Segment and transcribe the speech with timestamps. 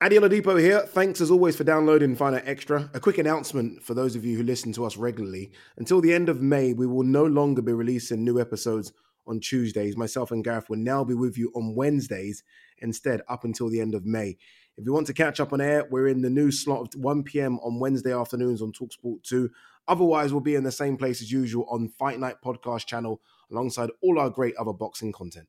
[0.00, 0.82] Ade Oladipo here.
[0.82, 2.88] Thanks as always for downloading Find Extra.
[2.94, 5.50] A quick announcement for those of you who listen to us regularly.
[5.76, 8.92] Until the end of May, we will no longer be releasing new episodes
[9.26, 9.96] on Tuesdays.
[9.96, 12.44] Myself and Gareth will now be with you on Wednesdays
[12.78, 14.36] instead, up until the end of May.
[14.76, 17.24] If you want to catch up on air, we're in the new slot of 1
[17.24, 17.58] p.m.
[17.58, 19.50] on Wednesday afternoons on Talksport 2.
[19.88, 23.90] Otherwise, we'll be in the same place as usual on Fight Night Podcast channel alongside
[24.00, 25.48] all our great other boxing content.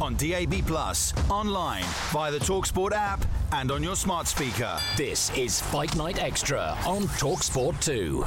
[0.00, 4.78] On DAB Plus, online, via the Talksport app, and on your smart speaker.
[4.96, 8.24] This is Fight Night Extra on Talksport 2.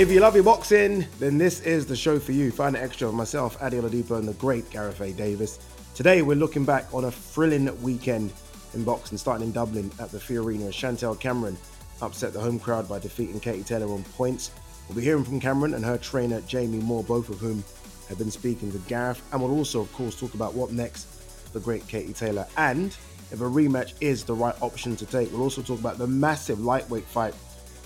[0.00, 2.52] If you love your boxing, then this is the show for you.
[2.52, 5.12] Fight Night extra of myself, Ade Oladipo, and the great Gareth A.
[5.12, 5.58] Davies.
[5.94, 8.32] Today, we're looking back on a thrilling weekend
[8.74, 10.72] in boxing, starting in Dublin at the 3Arena.
[10.72, 11.58] Chantelle Cameron
[12.02, 14.52] upset the home crowd by defeating Katie Taylor on points.
[14.90, 17.62] We'll be hearing from Cameron and her trainer Jamie Moore, both of whom
[18.08, 21.52] have been speaking to Gareth, and we'll also, of course, talk about what next for
[21.52, 22.44] the great Katie Taylor.
[22.56, 22.86] And
[23.30, 26.58] if a rematch is the right option to take, we'll also talk about the massive
[26.58, 27.34] lightweight fight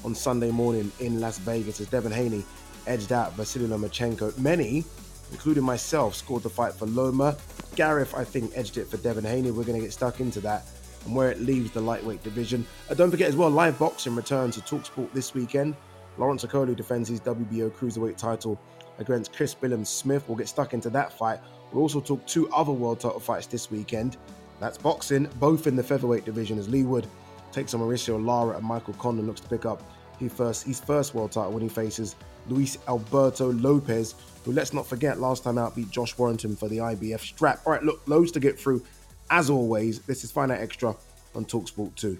[0.02, 2.42] on Sunday morning in Las Vegas as Devin Haney
[2.86, 4.38] edged out Vasily Lomachenko.
[4.38, 4.82] Many,
[5.30, 7.36] including myself, scored the fight for Loma.
[7.76, 9.50] Gareth, I think, edged it for Devin Haney.
[9.50, 10.64] We're going to get stuck into that
[11.04, 12.66] and where it leaves the lightweight division.
[12.88, 15.76] Uh, don't forget as well, live boxing returns to Talksport this weekend.
[16.18, 18.60] Lawrence Okolie defends his WBO cruiserweight title
[18.98, 20.24] against Chris Billam Smith.
[20.28, 21.40] We'll get stuck into that fight.
[21.72, 24.16] We'll also talk two other world title fights this weekend.
[24.60, 27.06] That's boxing, both in the featherweight division, as Leigh Wood
[27.52, 29.82] takes on Mauricio Lara and Michael Conlan looks to pick up
[30.18, 32.16] his first, his first world title when he faces
[32.48, 34.14] Luis Alberto Lopez,
[34.44, 37.60] who let's not forget last time out beat Josh Warrington for the IBF strap.
[37.64, 38.82] All right, look, loads to get through.
[39.30, 40.94] As always, this is Night Extra
[41.34, 42.18] on Talksport 2.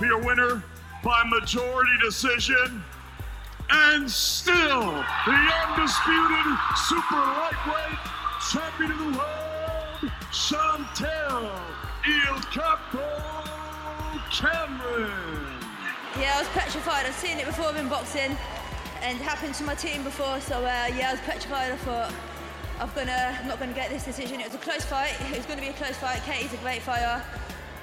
[0.00, 0.62] Your winner
[1.04, 2.82] by majority decision,
[3.68, 4.92] and still
[5.26, 7.98] the undisputed super lightweight
[8.50, 11.52] champion of the world, Chantelle
[12.06, 12.98] Il Capo
[14.32, 15.46] Cameron.
[16.18, 17.04] Yeah, I was petrified.
[17.04, 18.36] I've seen it before in boxing,
[19.02, 20.40] and it happened to my team before.
[20.40, 21.72] So uh, yeah, I was petrified.
[21.72, 22.12] I thought
[22.80, 24.40] I'm gonna, I'm not gonna get this decision.
[24.40, 25.14] It was a close fight.
[25.30, 26.22] It was gonna be a close fight.
[26.24, 27.22] Katie's a great fighter,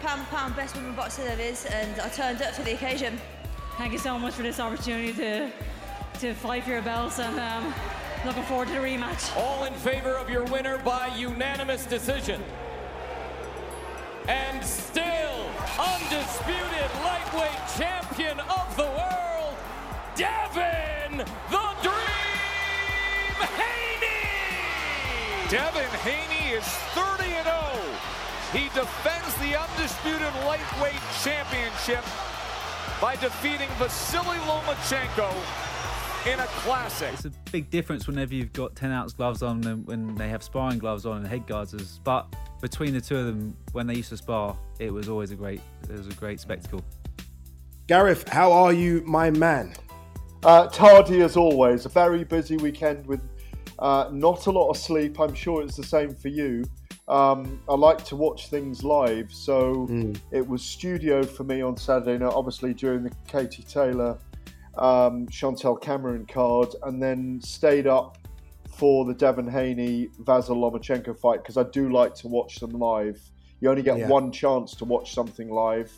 [0.07, 3.19] pound for pound best woman boxer there is, and I turned up for the occasion.
[3.77, 5.51] Thank you so much for this opportunity to
[6.21, 7.73] to fight for your belts, and um,
[8.25, 9.35] looking forward to the rematch.
[9.35, 12.41] All in favor of your winner by unanimous decision.
[14.29, 19.57] And still undisputed lightweight champion of the world,
[20.15, 21.17] Devin
[21.51, 25.49] the Dream Haney!
[25.49, 26.63] Devin Haney is
[26.95, 27.57] 30 and 0.
[28.53, 32.03] He defends the undisputed lightweight championship
[33.01, 35.29] by defeating Vasily Lomachenko
[36.31, 37.13] in a classic.
[37.13, 40.43] It's a big difference whenever you've got 10 ounce gloves on and when they have
[40.43, 41.73] sparring gloves on and head guards.
[41.73, 45.31] As, but between the two of them, when they used to spar, it was always
[45.31, 45.59] a great,
[45.89, 46.81] it was a great spectacle.
[47.87, 49.73] Gareth, how are you, my man?
[50.43, 51.85] Uh, tardy as always.
[51.85, 53.21] A very busy weekend with
[53.79, 55.19] uh, not a lot of sleep.
[55.19, 56.63] I'm sure it's the same for you.
[57.07, 60.19] Um, I like to watch things live, so Mm.
[60.31, 62.33] it was studio for me on Saturday night.
[62.33, 64.17] Obviously during the Katie Taylor,
[64.77, 68.17] um, Chantelle Cameron card, and then stayed up
[68.69, 73.19] for the Devin Haney Vasil Lomachenko fight because I do like to watch them live.
[73.61, 74.09] You only get Yeah.
[74.09, 75.91] one chance to watch something live,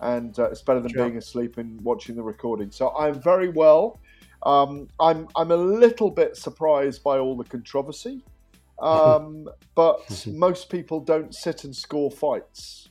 [0.00, 1.04] and uh, it's better than Sure.
[1.06, 2.70] being asleep and watching the recording.
[2.70, 3.98] So I'm very well.
[4.44, 8.24] Um, I'm I'm a little bit surprised by all the controversy,
[8.82, 12.88] um, but most people don't sit and score fights.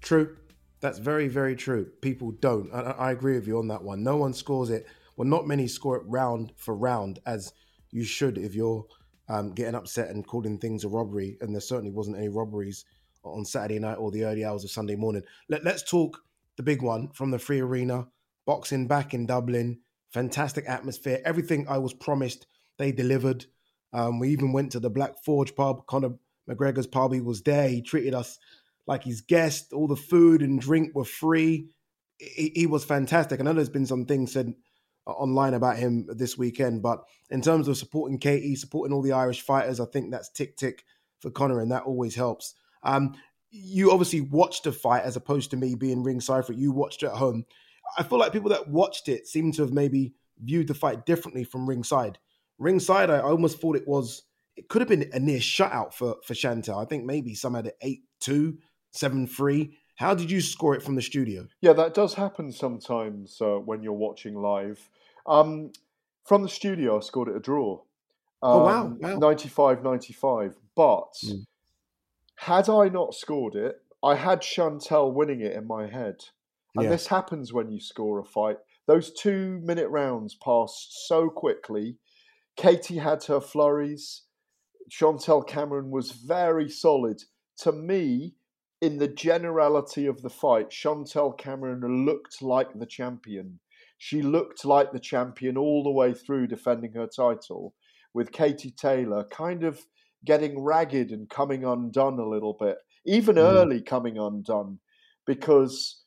[0.00, 0.36] True.
[0.80, 1.86] That's very, very true.
[2.02, 2.72] People don't.
[2.72, 4.02] I, I agree with you on that one.
[4.02, 4.86] No one scores it.
[5.16, 7.52] Well, not many score it round for round as
[7.90, 8.86] you should if you're
[9.28, 11.36] um, getting upset and calling things a robbery.
[11.40, 12.84] And there certainly wasn't any robberies
[13.24, 15.22] on Saturday night or the early hours of Sunday morning.
[15.48, 16.20] Let, let's talk
[16.56, 18.06] the big one from the 3Arena,
[18.46, 19.80] boxing back in Dublin.
[20.12, 21.20] Fantastic atmosphere.
[21.24, 22.46] Everything I was promised,
[22.78, 23.46] they delivered.
[23.92, 25.86] Um, we even went to the Black Forge pub.
[25.86, 26.14] Conor
[26.48, 27.12] McGregor's pub.
[27.12, 27.68] He was there.
[27.68, 28.38] He treated us
[28.86, 29.72] like his guest.
[29.72, 31.70] All the food and drink were free.
[32.18, 33.40] He, he was fantastic.
[33.40, 34.54] I know there's been some things said
[35.06, 39.40] online about him this weekend, but in terms of supporting Katie, supporting all the Irish
[39.40, 40.84] fighters, I think that's tick tick
[41.20, 42.54] for Conor, and that always helps.
[42.82, 43.14] Um,
[43.50, 46.58] you obviously watched the fight as opposed to me being ringside for it.
[46.58, 47.46] You watched it at home.
[47.96, 50.12] I feel like people that watched it seem to have maybe
[50.42, 52.18] viewed the fight differently from ringside.
[52.58, 54.22] Ringside, I almost thought it was
[54.56, 56.78] it could have been a near shutout for for Chantelle.
[56.78, 58.58] I think maybe some had it eight two,
[58.90, 59.78] seven three.
[59.96, 61.46] How did you score it from the studio?
[61.60, 64.88] Yeah, that does happen sometimes uh, when you're watching live.
[65.26, 65.72] Um,
[66.24, 67.80] from the studio, I scored it a draw.
[68.42, 69.18] Um, oh wow, wow.
[69.18, 70.56] 95 95.
[70.76, 71.44] But mm.
[72.36, 76.16] had I not scored it, I had Chantelle winning it in my head.
[76.76, 76.90] And yeah.
[76.90, 78.58] this happens when you score a fight.
[78.86, 81.96] Those two minute rounds passed so quickly.
[82.58, 84.24] Katie had her flurries.
[84.90, 87.22] Chantelle Cameron was very solid.
[87.60, 88.34] To me,
[88.82, 93.60] in the generality of the fight, Chantelle Cameron looked like the champion.
[93.96, 97.74] She looked like the champion all the way through defending her title,
[98.12, 99.86] with Katie Taylor kind of
[100.24, 103.42] getting ragged and coming undone a little bit, even mm.
[103.42, 104.80] early coming undone,
[105.26, 106.02] because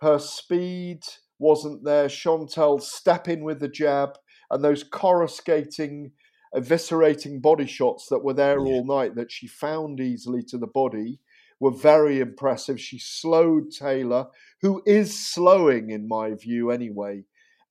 [0.00, 1.02] her speed
[1.38, 2.08] wasn't there.
[2.08, 4.18] Chantelle stepping with the jab
[4.52, 6.12] and those coruscating
[6.54, 8.72] eviscerating body shots that were there yeah.
[8.72, 11.18] all night that she found easily to the body
[11.58, 12.80] were very impressive.
[12.80, 14.26] She slowed Taylor,
[14.60, 17.24] who is slowing in my view anyway.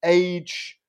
[0.03, 0.79] Age,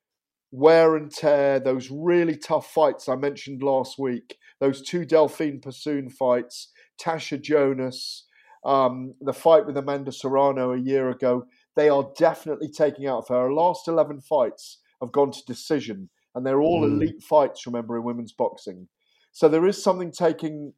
[0.51, 6.09] wear and tear, those really tough fights I mentioned last week, those two Delphine Persoon
[6.09, 6.69] fights,
[6.99, 8.25] Tasha Jonas,
[8.65, 11.45] um, the fight with Amanda Serrano a year ago,
[11.75, 13.43] they are definitely taking out of her.
[13.43, 16.93] Her last 11 fights have gone to decision and they're all mm.
[16.93, 17.65] elite fights.
[17.65, 18.87] Remember in women's boxing,
[19.31, 20.73] so there is something taking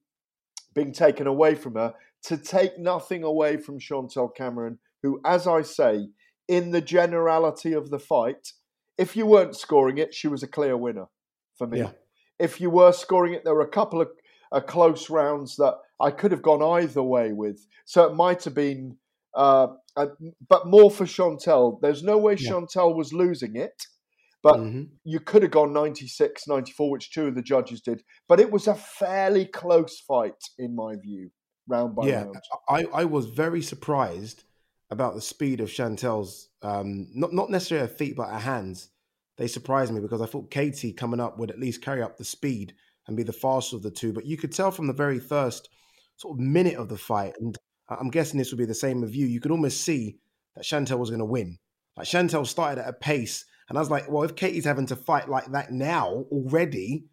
[0.74, 1.94] being taken away from her.
[2.24, 6.07] To take nothing away from Chantelle Cameron, who, as I say,
[6.48, 8.54] in the generality of the fight,
[8.98, 11.06] if you weren't scoring it, she was a clear winner
[11.56, 11.80] for me.
[11.80, 11.92] Yeah.
[12.39, 14.10] If you were scoring it, there were a couple of
[14.51, 17.66] uh, close rounds that I could have gone either way with.
[17.86, 18.98] So it might have been,
[19.36, 20.07] uh, uh,
[20.48, 21.80] but more for Chantelle.
[21.81, 22.50] There's no way yeah.
[22.50, 23.86] Chantelle was losing it.
[24.45, 24.83] But mm-hmm.
[25.03, 28.03] you could have gone 96, 94, which two of the judges did.
[28.30, 31.31] But it was a fairly close fight, in my view,
[31.68, 32.36] round by yeah, round.
[32.69, 34.44] I, I was very surprised
[34.92, 38.89] about the speed of Chantelle's, um, not, not necessarily her feet, but her hands.
[39.38, 42.24] They surprised me because I thought Katie coming up would at least carry up the
[42.24, 42.75] speed
[43.07, 44.13] and be the faster of the two.
[44.13, 45.69] But you could tell from the very first
[46.18, 47.57] sort of minute of the fight, and
[47.89, 50.19] I'm guessing this would be the same with you, you could almost see
[50.56, 51.57] that Chantelle was going to win.
[51.97, 54.96] Like Chantelle started at a pace and I was like, well, if Katie's having to
[54.96, 57.06] fight like that now already,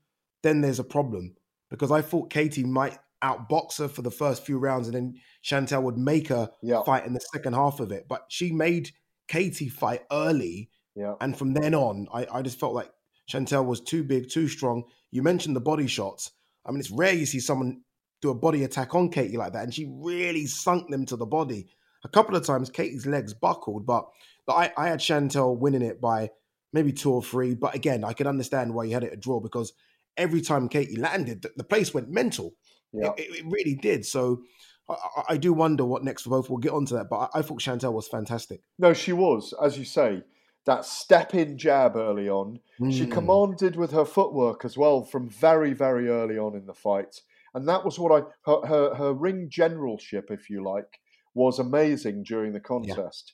[0.43, 1.35] then there's a problem.
[1.71, 5.83] Because I thought Katie might outbox her for the first few rounds and then Chantelle
[5.83, 6.83] would make her yeah.
[6.83, 8.07] fight in the second half of it.
[8.09, 8.91] But she made
[9.29, 10.69] Katie fight early.
[10.95, 11.15] Yeah.
[11.21, 12.91] And from then on, I, I just felt like
[13.27, 14.85] Chantelle was too big, too strong.
[15.11, 16.33] You mentioned the body shots.
[16.67, 17.81] I mean, it's rare you see someone
[18.21, 19.65] do a body attack on Katie like that.
[19.65, 21.69] And she really sunk them to the body.
[22.05, 24.07] A couple of times, Katie's legs buckled, but,
[24.47, 26.31] but I, I had Chantelle winning it by
[26.73, 27.55] maybe two or three.
[27.55, 29.73] But again, I can understand why you had it a draw because
[30.17, 32.55] every time Katie landed, the, the place went mental.
[32.93, 33.13] Yeah.
[33.17, 34.05] It, it, really did.
[34.05, 34.43] So
[34.89, 34.97] I,
[35.31, 36.51] I, do wonder what next for both.
[36.51, 37.09] We'll get onto that.
[37.09, 38.61] But I, I thought Chantelle was fantastic.
[38.79, 40.23] No, she was, as you say.
[40.65, 42.61] That step in jab early on.
[42.81, 42.93] Mm.
[42.93, 47.21] She commanded with her footwork as well from very, very early on in the fight.
[47.55, 51.01] And that was what I, her, her, her ring generalship, if you like,
[51.35, 53.33] was amazing during the contest.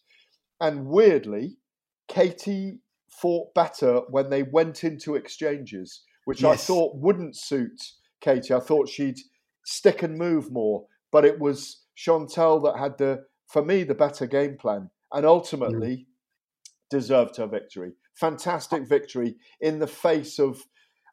[0.61, 0.68] Yeah.
[0.68, 1.59] And weirdly,
[2.09, 2.78] Katie
[3.09, 6.53] fought better when they went into exchanges, which yes.
[6.53, 8.55] I thought wouldn't suit Katie.
[8.55, 9.19] I thought she'd
[9.65, 14.27] stick and move more, but it was Chantelle that had the, for me, the better
[14.27, 16.05] game plan, and ultimately mm.
[16.91, 17.93] deserved her victory.
[18.15, 20.62] Fantastic victory in the face of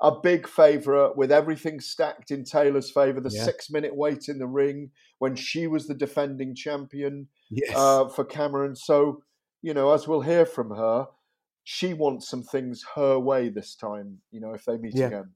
[0.01, 3.21] a big favourite with everything stacked in Taylor's favour.
[3.21, 3.43] The yeah.
[3.43, 7.71] six minute wait in the ring when she was the defending champion yes.
[7.75, 8.75] uh, for Cameron.
[8.75, 9.23] So,
[9.61, 11.07] you know, as we'll hear from her,
[11.65, 15.07] she wants some things her way this time, you know, if they meet yeah.
[15.07, 15.33] again.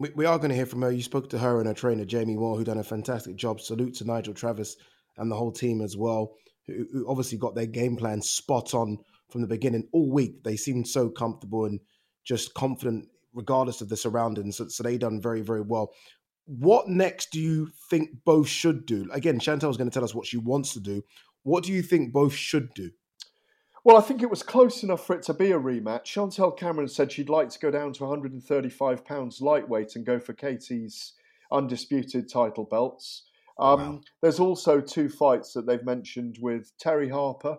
[0.00, 0.90] We, we are going to hear from her.
[0.90, 3.60] You spoke to her and her trainer, Jamie Moore, who done a fantastic job.
[3.60, 4.76] Salute to Nigel Travis
[5.16, 6.32] and the whole team as well,
[6.66, 8.98] who, who obviously got their game plan spot on
[9.30, 9.88] from the beginning.
[9.92, 11.78] All week they seemed so comfortable and
[12.24, 14.56] just confident, regardless of the surroundings.
[14.56, 15.92] So, so they done very very well.
[16.46, 19.08] What next do you think both should do?
[19.12, 21.02] Again, Chantelle's going to tell us what she wants to do.
[21.44, 22.90] What do you think both should do?
[23.84, 26.04] Well, I think it was close enough for it to be a rematch.
[26.06, 30.34] Chantelle Cameron said she'd like to go down to 135 pounds lightweight and go for
[30.34, 31.14] Katie's
[31.50, 33.24] undisputed title belts.
[33.58, 34.00] Um, wow.
[34.22, 37.58] There's also two fights that they've mentioned with Terri Harper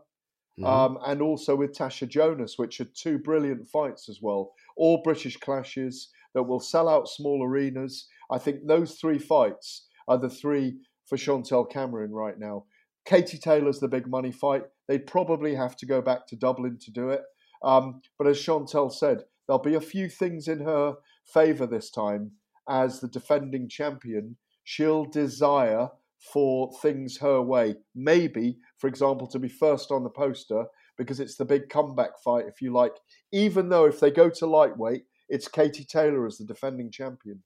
[0.59, 0.65] mm-hmm.
[0.65, 4.53] um, and also with Tasha Jonas, which are two brilliant fights as well.
[4.77, 8.07] All British clashes that will sell out small arenas.
[8.31, 12.65] I think those three fights are the three for Chantelle Cameron right now.
[13.05, 14.63] Katie Taylor's the big money fight.
[14.91, 17.21] They'd probably have to go back to Dublin to do it.
[17.63, 20.95] Um, but as Chantelle said, there'll be a few things in her
[21.33, 22.31] favour this time
[22.67, 24.36] as the defending champion.
[24.65, 25.88] She'll desire
[26.33, 27.75] for things her way.
[27.95, 30.65] Maybe, for example, to be first on the poster
[30.98, 32.98] because it's the big comeback fight, if you like.
[33.31, 37.41] Even though if they go to lightweight, it's Katie Taylor as the defending champion.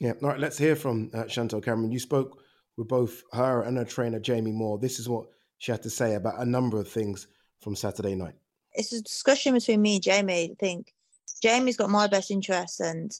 [0.00, 0.14] Yeah.
[0.20, 0.40] All right.
[0.40, 1.92] Let's hear from uh, Chantelle Cameron.
[1.92, 2.42] You spoke
[2.76, 4.80] with both her and her trainer, Jamie Moore.
[4.80, 5.26] This is what
[5.62, 7.28] she had to say about a number of things
[7.60, 8.34] from Saturday night.
[8.72, 10.50] It's a discussion between me and Jamie.
[10.50, 10.92] I think
[11.40, 13.12] Jamie's got my best interests, and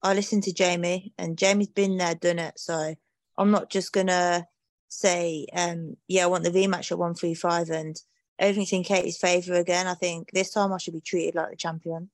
[0.00, 2.60] I listen to Jamie, and Jamie's been there, done it.
[2.60, 2.94] So
[3.36, 4.46] I'm not just gonna
[4.86, 8.00] say, um, yeah, I want the rematch at 135 and
[8.38, 9.88] everything's in Katie's favour again.
[9.88, 12.08] I think this time I should be treated like the champion.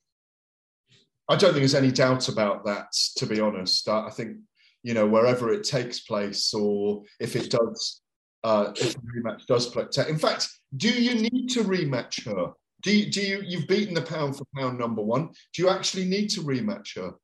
[1.29, 3.87] I don't think there's any doubt about that, to be honest.
[3.91, 4.39] I think
[4.83, 8.01] you know, wherever it takes place, or if it does,
[8.45, 9.85] uh, if the rematch does play.
[10.09, 12.53] In fact, do you need to rematch her?
[12.83, 15.31] Do you, do you, you've beaten the pound for pound number one.
[15.53, 17.15] Do you actually need to rematch her?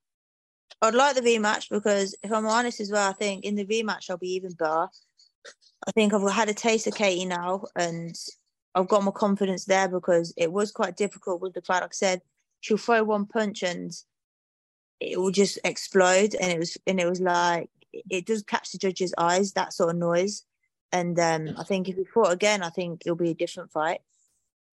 [0.83, 4.11] I'd like the rematch because if I'm honest as well, I think in the rematch
[4.11, 4.89] I'll be even better.
[5.87, 8.15] I think I've had a taste of Katie now and
[8.75, 11.81] I've got more confidence there because it was quite difficult with the fight.
[11.81, 12.21] Like I said,
[12.61, 13.91] she'll throw one punch and
[15.01, 18.79] it will just explode and it was and it was like it does catch the
[18.79, 20.45] judge's eyes that sort of noise
[20.97, 24.01] and um, i think if we fought again i think it'll be a different fight.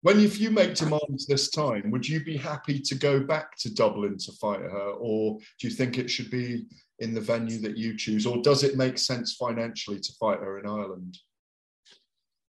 [0.02, 3.74] When if you make demands this time would you be happy to go back to
[3.74, 4.90] dublin to fight her?
[5.00, 6.66] Or do you think it should be
[7.00, 8.26] in the venue that you choose?
[8.26, 11.18] Or does it make sense financially to fight her in ireland?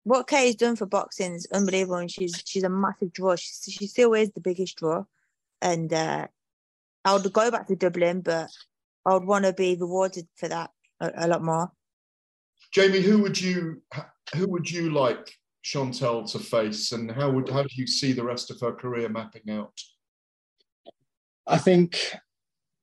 [0.02, 3.37] What Kay's done for boxing is unbelievable, and she's she's a massive draw.
[3.37, 5.04] She, she still is the biggest draw,
[5.62, 6.26] and uh,
[7.04, 8.50] I would go back to Dublin, but
[9.04, 10.70] I would want to be rewarded for that
[11.00, 11.73] a, a lot more.
[12.76, 13.80] Jamie, who would you
[14.35, 18.23] who would you like Chantelle to face, and how would how do you see the
[18.23, 19.73] rest of her career mapping out?
[21.47, 22.14] I think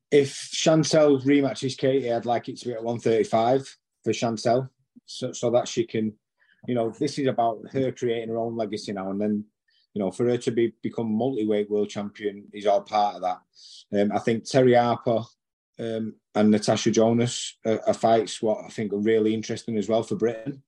[0.10, 4.68] if Chantelle rematches Katie, I'd like it to be at 135 for Chantel,
[5.06, 6.12] so, so that she can,
[6.68, 9.46] you know, this is about her creating her own legacy now, and then
[9.94, 13.42] you know, for her to be become multi-weight world champion is all part of that.
[14.02, 15.22] Um, I think Terry Harper
[15.80, 20.04] um, and Natasha Jonas are, are, fights what I think are really interesting as well
[20.04, 20.62] for Britain.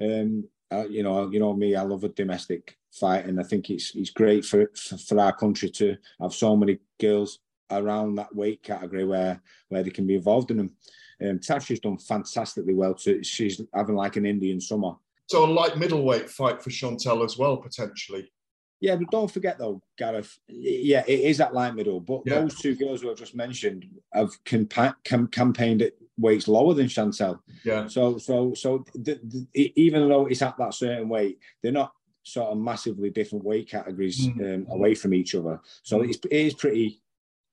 [0.00, 3.70] Um, uh, you know, you know me, I love a domestic fight, and I think
[3.70, 8.34] it's it's great for for, for our country to have so many girls around that
[8.34, 10.76] weight category where where they can be involved in them.
[11.22, 12.94] Um, Tasha's done fantastically well.
[12.94, 14.92] To, she's having like an Indian summer.
[15.28, 18.30] So a light middleweight fight for Chantelle as well, potentially.
[18.80, 20.38] Yeah, but don't forget though, Gareth.
[20.48, 22.40] Yeah, it is that light middle, but yeah.
[22.40, 24.98] those two girls who I've just mentioned have cam-
[25.30, 27.42] campaigned at weights lower than Chantelle.
[27.64, 27.88] Yeah.
[27.88, 29.18] So, so, so the,
[29.54, 31.92] the, even though it's at that certain weight, they're not
[32.22, 34.54] sort of massively different weight categories mm.
[34.54, 35.60] um, away from each other.
[35.82, 36.08] So mm.
[36.08, 37.00] it's, it is pretty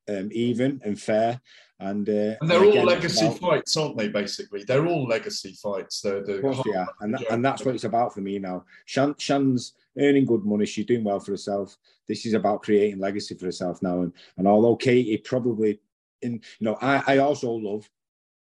[0.09, 1.39] um, even and fair.
[1.79, 4.07] And, uh, and they're and all legacy about, fights, aren't they?
[4.07, 6.01] Basically, they're all legacy fights.
[6.01, 8.63] They're, they're of course, yeah, and that, and that's what it's about for me now.
[8.85, 10.65] Shan, Shan's earning good money.
[10.65, 11.77] She's doing well for herself.
[12.07, 14.01] This is about creating legacy for herself now.
[14.01, 15.79] And and although Katie probably,
[16.21, 17.89] in you know, I, I also love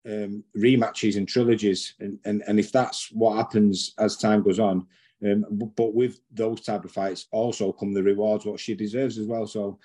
[0.07, 4.87] um, rematches and trilogies, and, and and if that's what happens as time goes on.
[5.25, 9.27] Um, but with those type of fights also come the rewards what she deserves as
[9.27, 9.47] well.
[9.47, 9.79] So,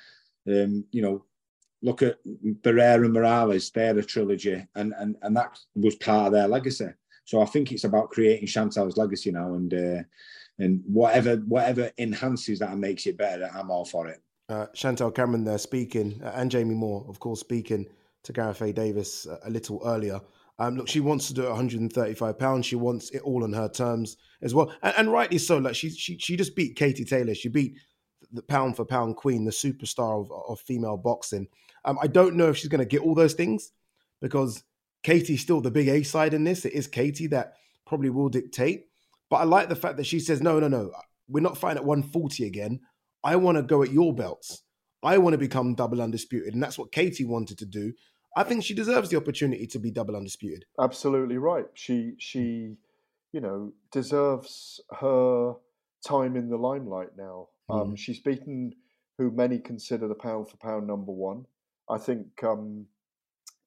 [0.45, 1.23] um, you know,
[1.81, 2.17] look at
[2.61, 6.89] Barrera and Morales, they're a trilogy, and, and, and that was part of their legacy.
[7.23, 10.03] So I think it's about creating Chantelle's legacy now, and uh,
[10.61, 14.21] and whatever whatever enhances that and makes it better, I'm all for it.
[14.47, 17.87] Uh, Chantelle Cameron there speaking, uh, and Jamie Moore, of course, speaking
[18.23, 18.71] to Gareth A.
[18.71, 20.19] Davies uh, a little earlier.
[20.59, 22.65] Um, look, she wants to do 135 pounds.
[22.65, 25.57] She wants it all on her terms as well, and, and rightly so.
[25.57, 27.33] Like she, she, she just beat Katie Taylor.
[27.33, 27.77] She beat
[28.31, 31.47] the pound for pound queen, the superstar of, of female boxing.
[31.85, 33.71] Um, I don't know if she's going to get all those things
[34.21, 34.63] because
[35.03, 36.65] Katie's still the big A side in this.
[36.65, 38.85] It is Katie that probably will dictate.
[39.31, 40.91] But I like the fact that she says, no, no, no,
[41.29, 42.81] we're not fighting at 140 again.
[43.23, 44.63] I want to go at your belts.
[45.01, 46.53] I want to become double undisputed.
[46.53, 47.93] And that's what Katie wanted to do.
[48.35, 50.65] I think she deserves the opportunity to be double undisputed.
[50.79, 51.65] Absolutely right.
[51.73, 52.75] She she,
[53.31, 55.53] you know, deserves her
[56.05, 57.47] time in the limelight now.
[57.69, 57.97] Um, Mhm.
[57.97, 58.75] she's beaten
[59.17, 61.45] who many consider the pound for pound number one.
[61.89, 62.87] I think um,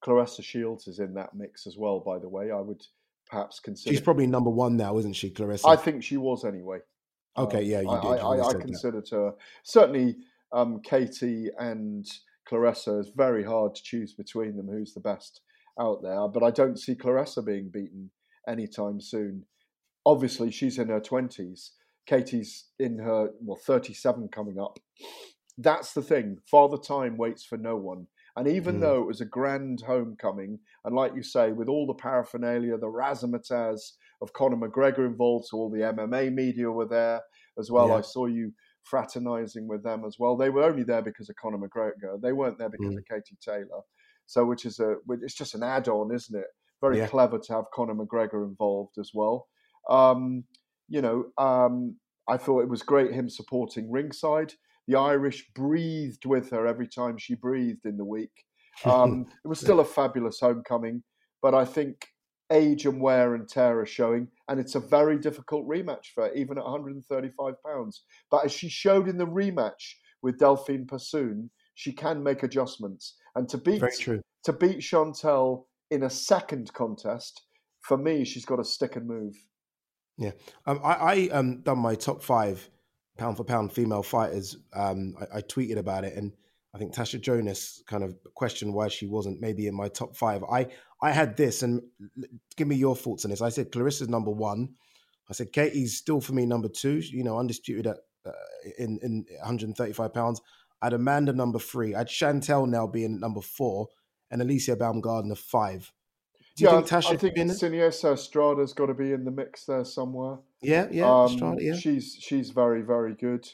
[0.03, 1.99] Claressa Shields is in that mix as well.
[1.99, 2.85] By the way, I would
[3.29, 3.93] perhaps consider.
[3.93, 5.67] She's probably number one now, isn't she, Claressa?
[5.67, 6.79] I think she was anyway.
[7.37, 8.07] Okay, Um, yeah, you I, did.
[8.07, 8.61] I, You I, I that.
[8.61, 10.15] considered her certainly.
[10.53, 12.05] Um, Katie and
[12.49, 14.69] Claressa is very hard to choose between them.
[14.69, 15.41] Who's the best
[15.77, 16.27] out there?
[16.29, 18.11] But I don't see Claressa being beaten
[18.47, 19.43] anytime soon.
[20.05, 21.73] Obviously, she's in her twenties.
[22.05, 24.79] Katie's in her well, thirty-seven coming up.
[25.57, 26.37] That's the thing.
[26.49, 28.07] Father Time waits for no one.
[28.37, 28.81] And even Mm.
[28.81, 32.87] though it was a grand homecoming, and like you say, with all the paraphernalia, the
[32.87, 37.21] razzmatazz of Conor McGregor involved, so all the MMA media were there
[37.57, 37.89] as well.
[37.89, 37.95] Yeah.
[37.97, 40.35] I saw you fraternizing with them as well.
[40.37, 42.21] They were only there because of Conor McGregor.
[42.21, 42.97] They weren't there because Mm.
[42.99, 43.81] of Katie Taylor.
[44.27, 46.47] So, which is a, it's just an add-on, isn't it?
[46.81, 47.07] Very Yeah.
[47.07, 49.47] clever to have Conor McGregor involved as well.
[49.89, 50.45] Um,
[50.87, 54.53] you know, um, I thought it was great him supporting ringside.
[54.87, 58.31] The Irish breathed with her every time she breathed in the week.
[58.83, 61.03] Um, it was still a fabulous homecoming,
[61.41, 62.07] but I think
[62.51, 66.33] age and wear and tear are showing, and it's a very difficult rematch for her,
[66.33, 68.03] even at 135 pounds.
[68.29, 73.49] But as she showed in the rematch with Delphine Persoon, she can make adjustments, and
[73.49, 73.81] to beat
[74.43, 77.43] to beat Chantelle in a second contest,
[77.81, 79.35] for me, she's got to stick and move.
[80.17, 80.31] Yeah,
[80.65, 82.69] um, I, I um done my top five
[83.17, 84.57] pound for pound female fighters.
[84.73, 86.33] Um, I, I tweeted about it, and
[86.73, 90.43] I think Tasha Jonas kind of questioned why she wasn't maybe in my top five.
[90.43, 90.67] I
[91.01, 91.81] I had this, and
[92.55, 93.41] give me your thoughts on this.
[93.41, 94.69] I said Claressa's number one.
[95.29, 96.97] I said Katie's still for me number two.
[96.97, 98.31] You know, undisputed at uh,
[98.77, 100.41] in in 135 pounds.
[100.81, 101.95] I had Amanda number three.
[101.95, 103.87] I had Chantelle now being number four,
[104.29, 105.91] and Alycia Baumgardner five.
[106.55, 107.35] Do you yeah, think Tasha I think?
[107.35, 110.37] Seniesa Estrada's got to be in the mix there somewhere.
[110.65, 111.75] Yeah, yeah, Um, yeah.
[111.75, 113.47] She's she's very very good.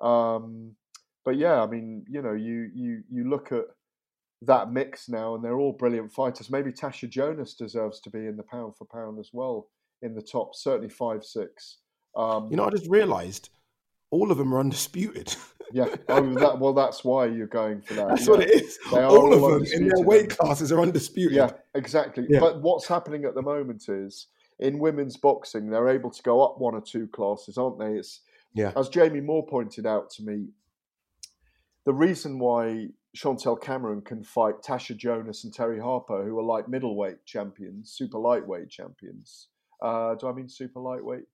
[0.00, 0.76] Um,
[1.24, 3.64] but yeah, I mean, you know, you you you look at
[4.42, 6.50] that mix now, and they're all brilliant fighters.
[6.50, 9.68] Maybe Tasha Jonas deserves to be in the pound for pound as well
[10.02, 11.78] in the top, certainly five six.
[12.16, 13.48] Um, You know, I just realised
[14.10, 15.34] all of them are undisputed.
[15.72, 15.86] yeah.
[16.08, 18.08] Oh, that, well, that's why you're going for that.
[18.10, 18.30] That's yeah.
[18.30, 18.78] what it is.
[18.92, 21.36] They are All of them in their weight classes are undisputed.
[21.36, 22.26] Yeah, exactly.
[22.28, 22.40] Yeah.
[22.40, 26.58] But what's happening at the moment is in women's boxing, they're able to go up
[26.58, 27.94] one or two classes, aren't they?
[27.98, 28.20] It's
[28.54, 28.72] Yeah.
[28.76, 30.48] as Jamie Moore pointed out to me,
[31.84, 36.68] the reason why Chantelle Cameron can fight Tasha Jonas and Terri Harper, who are like
[36.68, 39.48] middleweight champions, super lightweight champions.
[39.82, 41.24] Uh, do I mean super lightweight?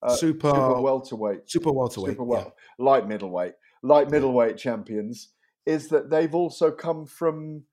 [0.00, 2.12] Uh, Super- super welterweight, Super welterweight.
[2.12, 5.32] super well, light middleweight, light middleweight champions,
[5.66, 7.64] is that they've also come from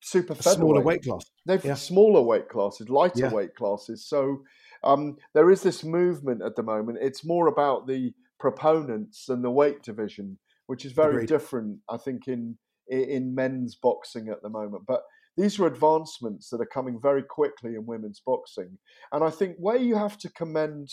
[0.00, 1.30] super A smaller weight class.
[1.46, 1.74] They've Yeah.
[1.74, 3.32] smaller weight classes, lighter Yeah.
[3.32, 4.06] weight classes.
[4.06, 4.44] So
[4.84, 6.98] um, there is this movement at the moment.
[7.00, 11.28] It's more about the proponents than the weight division, which is very Agreed.
[11.28, 14.84] different, I think, in in- men's boxing at the moment.
[14.86, 15.02] But
[15.36, 18.76] these are advancements that are coming very quickly in women's boxing,
[19.12, 20.90] and I think where you have to commend,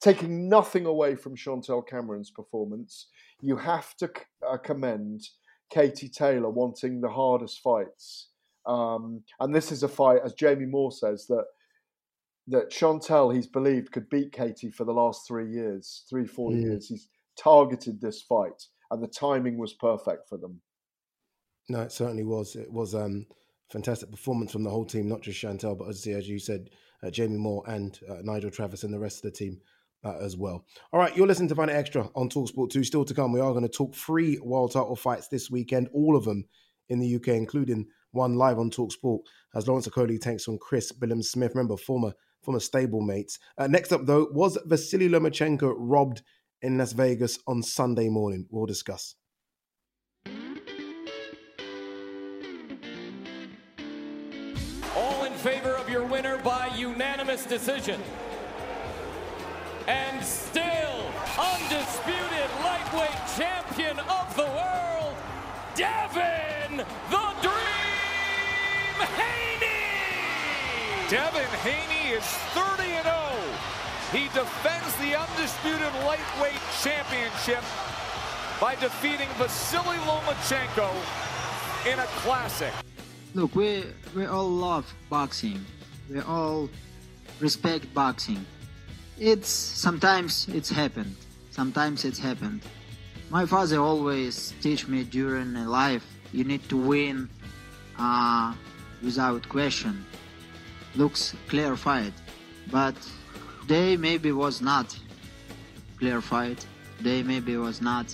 [0.00, 3.08] taking nothing away from Chantelle Cameron's performance,
[3.40, 4.10] you have to
[4.44, 5.20] uh, commend
[5.70, 8.30] Katie Taylor wanting the hardest fights.
[8.68, 11.44] Um, and this is a fight, as Jamie Moore says, that
[12.50, 16.62] that Chantelle, he's believed, could beat Katie for the last three years, three, four Mm.
[16.62, 16.88] years.
[16.88, 20.62] He's targeted this fight, and the timing was perfect for them.
[21.68, 22.56] No, it certainly was.
[22.56, 23.26] It was um
[23.70, 26.70] fantastic performance from the whole team, not just Chantelle, but as, as you said,
[27.02, 29.60] uh, Jamie Moore and uh, Nigel Travis and the rest of the team
[30.04, 30.64] uh, as well.
[30.92, 32.82] All right, you're listening to It Extra on Talksport 2.
[32.82, 36.16] Still to come, we are going to talk three world title fights this weekend, all
[36.16, 36.46] of them
[36.88, 39.20] in the UK, including one live on Talksport
[39.54, 41.52] as Lawrence Okolie takes on Chris Billam Smith.
[41.54, 43.38] Remember, former former stablemates.
[43.56, 46.22] Uh, next up, though, was Vasily Lomachenko robbed
[46.62, 48.46] in Las Vegas on Sunday morning?
[48.50, 49.14] We'll discuss.
[54.96, 58.00] All in favor of your winner by unanimous decision.
[59.86, 65.16] And still undisputed lightweight champion of the world,
[65.74, 66.48] Devin
[67.10, 67.27] the
[71.10, 73.16] Devin Haney is 30 and 0.
[74.12, 77.64] He defends the undisputed lightweight championship
[78.60, 80.90] by defeating Vasily Lomachenko
[81.90, 82.74] in a classic.
[83.34, 85.64] Look, we we all love boxing.
[86.10, 86.68] We all
[87.40, 88.44] respect boxing.
[89.18, 91.16] it's sometimes it's happened.
[91.50, 92.60] Sometimes it's happened.
[93.30, 97.30] My father always teach me during life you need to win
[97.98, 98.52] uh,
[99.02, 100.04] without question.
[100.98, 102.12] Looks clarified,
[102.72, 102.96] but
[103.68, 104.98] they maybe was not
[105.96, 106.58] clarified.
[107.00, 108.12] They maybe was not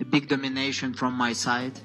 [0.00, 1.78] a big domination from my side.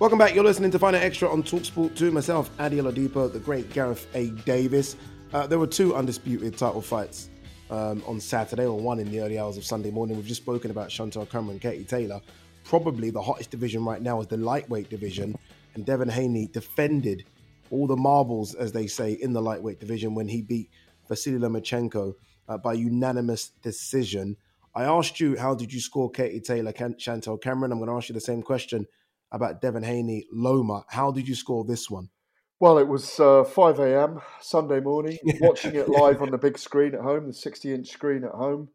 [0.00, 0.34] Welcome back.
[0.34, 2.10] You're listening to Fight Night Extra on Talksport 2.
[2.10, 4.30] Myself, Ade Oladipo, the great Gareth A.
[4.30, 4.96] Davies.
[5.32, 7.30] Uh, there were two undisputed title fights
[7.70, 10.16] um, on Saturday, or one in the early hours of Sunday morning.
[10.16, 12.20] We've just spoken about Chantelle Cameron, and Katie Taylor.
[12.64, 15.38] Probably the hottest division right now is the lightweight division,
[15.78, 17.24] and Devin Haney defended
[17.70, 20.70] all the marbles, as they say, in the lightweight division when he beat
[21.08, 22.14] Vasily Lomachenko
[22.48, 24.36] uh, by unanimous decision.
[24.74, 27.70] I asked you, how did you score Katie Taylor, Chantelle Cameron?
[27.70, 28.86] I'm going to ask you the same question
[29.30, 30.84] about Devin Haney, Loma.
[30.88, 32.10] How did you score this one?
[32.58, 34.20] Well, it was uh, 5 a.m.
[34.40, 38.24] Sunday morning, watching it live on the big screen at home, the 60 inch screen
[38.24, 38.70] at home.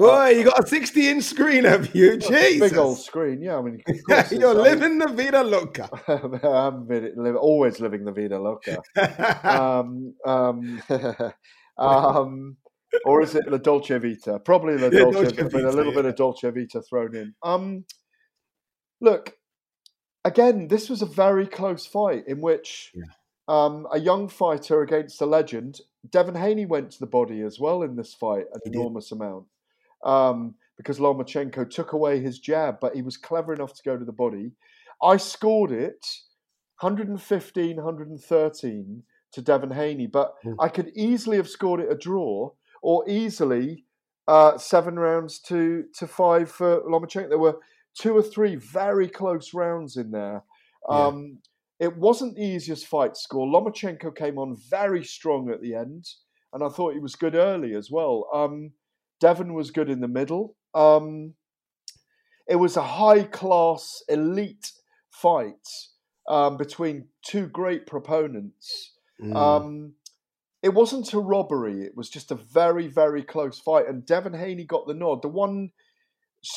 [0.00, 2.16] Boy, you got a 60 inch screen, have you?
[2.18, 2.70] Jesus.
[2.70, 3.58] Big old screen, yeah.
[3.58, 3.82] I mean,
[4.30, 5.90] you're living the Vida Loca.
[6.08, 8.78] I'm live, always living the Vida Loca.
[9.44, 10.82] um, um,
[11.76, 12.56] um,
[13.04, 14.38] or is it La Dolce Vita?
[14.38, 16.02] Probably La Dolce, Dolce Vita, a little yeah.
[16.02, 17.34] bit of Dolce Vita thrown in.
[17.42, 17.84] Um,
[19.02, 19.34] look,
[20.24, 23.04] again, this was a very close fight in which yeah.
[23.48, 25.80] um, a young fighter against a legend.
[26.08, 29.16] Devin Haney went to the body as well in this fight, an he enormous did.
[29.16, 29.44] amount.
[30.04, 34.04] Um, because Lomachenko took away his jab, but he was clever enough to go to
[34.04, 34.52] the body.
[35.02, 36.06] I scored it
[36.80, 40.54] 115, 113 to Devin Haney, but mm.
[40.58, 42.50] I could easily have scored it a draw
[42.82, 43.84] or easily
[44.26, 47.28] uh, seven rounds to to five for Lomachenko.
[47.28, 47.58] There were
[47.98, 50.42] two or three very close rounds in there.
[50.88, 51.06] Yeah.
[51.06, 51.38] Um,
[51.78, 53.46] it wasn't the easiest fight score.
[53.46, 56.06] Lomachenko came on very strong at the end,
[56.52, 58.28] and I thought he was good early as well.
[58.32, 58.72] Um,
[59.20, 60.56] Devin was good in the middle.
[60.74, 61.34] Um,
[62.48, 64.72] it was a high class, elite
[65.10, 65.66] fight
[66.28, 68.92] um, between two great proponents.
[69.22, 69.36] Mm.
[69.36, 69.92] Um,
[70.62, 71.84] it wasn't a robbery.
[71.84, 73.88] It was just a very, very close fight.
[73.88, 75.22] And Devin Haney got the nod.
[75.22, 75.70] The one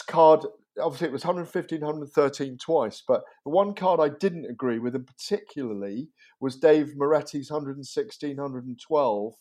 [0.08, 0.42] card,
[0.82, 3.04] obviously, it was 115, 113 twice.
[3.08, 9.34] But the one card I didn't agree with, and particularly, was Dave Moretti's 116, 112,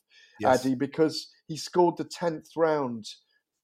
[0.43, 0.65] yes.
[0.65, 3.07] Addy, because he scored the 10th round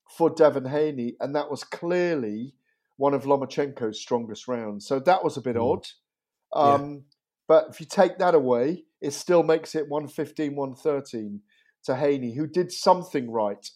[0.09, 1.15] for Devin Haney.
[1.21, 2.55] And that was clearly
[2.97, 4.87] one of Lomachenko's strongest rounds.
[4.87, 5.73] So that was a bit mm.
[5.73, 5.87] odd.
[6.53, 6.99] Um, yeah.
[7.47, 11.41] But if you take that away, it still makes it 115, 113
[11.85, 13.71] to Haney, who did something right.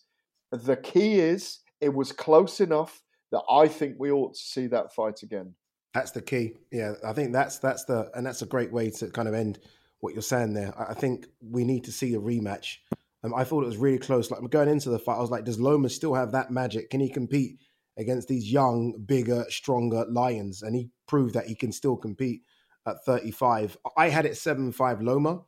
[0.50, 4.94] The key is it was close enough that I think we ought to see that
[4.94, 5.54] fight again.
[5.94, 6.54] That's the key.
[6.70, 9.58] Yeah, I think that's that's the and that's a great way to kind of end
[10.02, 10.74] what you're saying there.
[10.76, 12.78] I think we need to see a rematch.
[13.24, 14.30] Um, I thought it was really close.
[14.30, 16.90] Like going into the fight, I was like, does Loma still have that magic?
[16.90, 17.60] Can he compete
[17.96, 20.62] against these young, bigger, stronger lions?
[20.62, 22.42] And he proved that he can still compete
[22.84, 23.76] at 35.
[23.96, 25.42] I had it 7 5 Loma,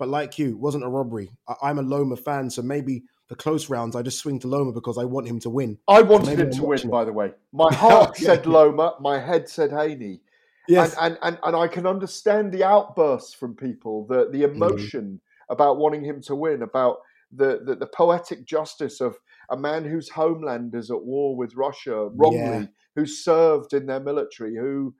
[0.00, 1.30] but like you, wasn't a robbery.
[1.46, 4.72] I- am a Loma fan, so maybe the close rounds, I just swing to Loma
[4.72, 5.78] because I want him to win.
[5.86, 6.90] I wanted him to win, it.
[6.90, 7.34] by the way.
[7.52, 10.22] My heart said Loma, my head said Haney.
[10.68, 10.94] Yes.
[11.00, 14.54] And, and, and, and I can understand the outbursts from people, the, the mm.
[14.54, 15.52] emotion mm.
[15.52, 16.98] about wanting him to win, about
[17.32, 19.16] the, the, the, poetic justice of
[19.50, 22.66] a man whose homeland is at war with Russia, wrongly, yeah.
[22.94, 24.94] who served in their military, who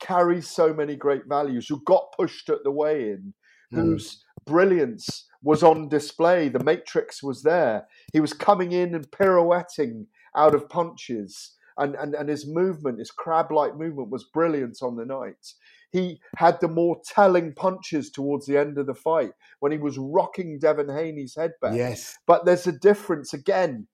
[0.00, 3.34] carries so many great values, who got pushed at the weigh in,
[3.72, 3.76] mm.
[3.76, 6.48] whose brilliance was on display.
[6.48, 7.86] The matrix was there.
[8.12, 10.06] He was coming in and pirouetting
[10.36, 11.54] out of punches.
[11.78, 15.54] And, and, and his movement, his crab like movement, was brilliant on the night.
[15.90, 19.96] He had the more telling punches towards the end of the fight when he was
[19.96, 21.74] rocking Devin Haney's head back.
[21.74, 22.18] Yes.
[22.26, 23.86] But there's a difference again.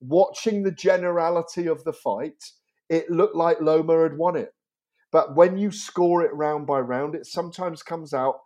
[0.00, 2.44] Watching the generality of the fight,
[2.88, 4.52] it looked like Loma had won it.
[5.10, 8.40] But when you score it round by round, it sometimes comes out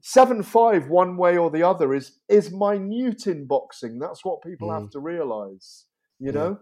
[0.00, 3.98] seven five one way or the other is is minute in boxing.
[3.98, 4.80] That's what people mm.
[4.80, 5.86] have to realise.
[6.18, 6.32] You yeah.
[6.32, 6.58] know,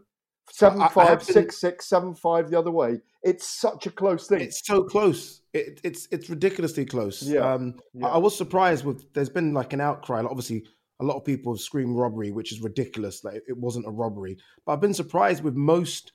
[0.50, 3.00] seven five six six seven five the other way.
[3.22, 4.40] It's such a close thing.
[4.40, 5.42] It's so close.
[5.53, 7.22] It, it's it's ridiculously close.
[7.22, 7.53] Yeah.
[7.53, 8.07] Um, yeah.
[8.07, 9.12] I, I was surprised with.
[9.12, 10.20] There's been like an outcry.
[10.20, 10.64] Like obviously,
[11.00, 13.24] a lot of people have screamed robbery, which is ridiculous.
[13.24, 14.38] Like it wasn't a robbery.
[14.64, 16.12] But I've been surprised with most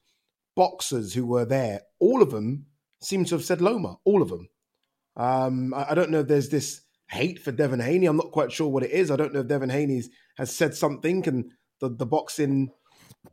[0.56, 1.82] boxers who were there.
[2.00, 2.68] All of them
[3.02, 4.48] seem to have said Loma, all of them.
[5.16, 8.06] Um, I, I, don't know if there's this hate for Devin Haney.
[8.06, 9.12] I'm not quite sure what it is.
[9.12, 10.04] I don't know if Devin Haney
[10.38, 12.72] has said something and the, the boxing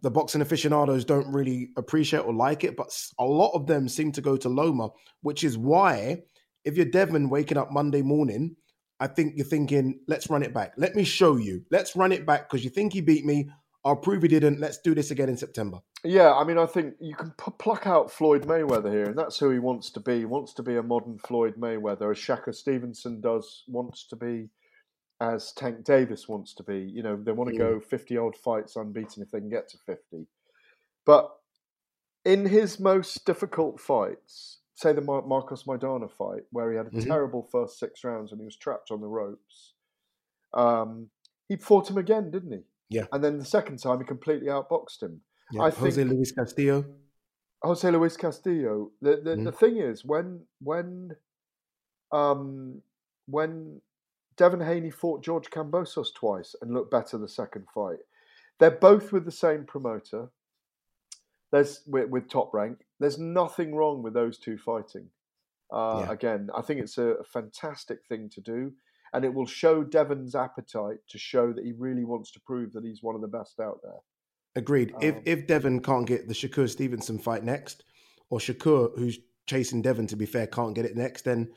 [0.01, 4.13] the boxing aficionados don't really appreciate or like it, but a lot of them seem
[4.13, 4.89] to go to Loma,
[5.21, 6.19] which is why
[6.65, 8.57] if you're Devin waking up Monday morning
[9.03, 10.75] I think you're thinking, let's run it back.
[10.77, 11.65] Let me show you.
[11.73, 13.51] Let's run it back because you think he beat me.
[13.85, 14.61] I'll prove he didn't.
[14.61, 15.81] Let's do this again in September.
[16.05, 19.41] Yeah, I mean, I think you can p- pluck out Floyd Mayweather here, and that's
[19.41, 20.21] who he wants to be.
[20.21, 24.51] He wants to be a modern Floyd Mayweather, as Shakur Stevenson does, wants to be,
[25.23, 26.81] as Tank Davis wants to be.
[26.81, 29.79] You know, they want to go 50 odd fights unbeaten if they can get to
[29.87, 30.27] 50.
[31.07, 31.31] But
[32.25, 36.91] in his most difficult fights, say the Mar- Marcos Maidana fight, where he had a
[36.91, 37.07] Mhm.
[37.07, 39.75] terrible first six rounds and he was trapped on the ropes,
[40.55, 41.11] um,
[41.49, 42.65] he fought him again, didn't he?
[42.89, 43.07] Yeah.
[43.13, 45.23] And then the second time, he completely outboxed him.
[45.53, 46.85] Yeah, I Jose think Luis Castillo.
[47.63, 48.91] Jose Luis Castillo.
[49.01, 49.45] The the, Mm.
[49.45, 51.17] the thing is when when
[52.11, 52.83] um
[53.27, 53.81] when
[54.37, 57.99] Devin Haney fought George Kambosos twice and looked better the second fight,
[58.59, 60.29] they're both with the same promoter.
[61.51, 62.79] There's with, with top rank.
[62.99, 65.09] There's nothing wrong with those two fighting.
[65.71, 66.13] Uh, Yeah.
[66.13, 68.73] Again, I think it's a, fantastic thing to do,
[69.13, 72.85] and it will show Devin's appetite to show that he really wants to prove that
[72.85, 74.01] he's one of the best out there.
[74.55, 74.95] Agreed.
[75.01, 77.85] if Um, if Devin can't get the Shakur Stevenson fight next,
[78.31, 81.51] or Shakur, who's chasing Devin, to be fair, can't get it next, then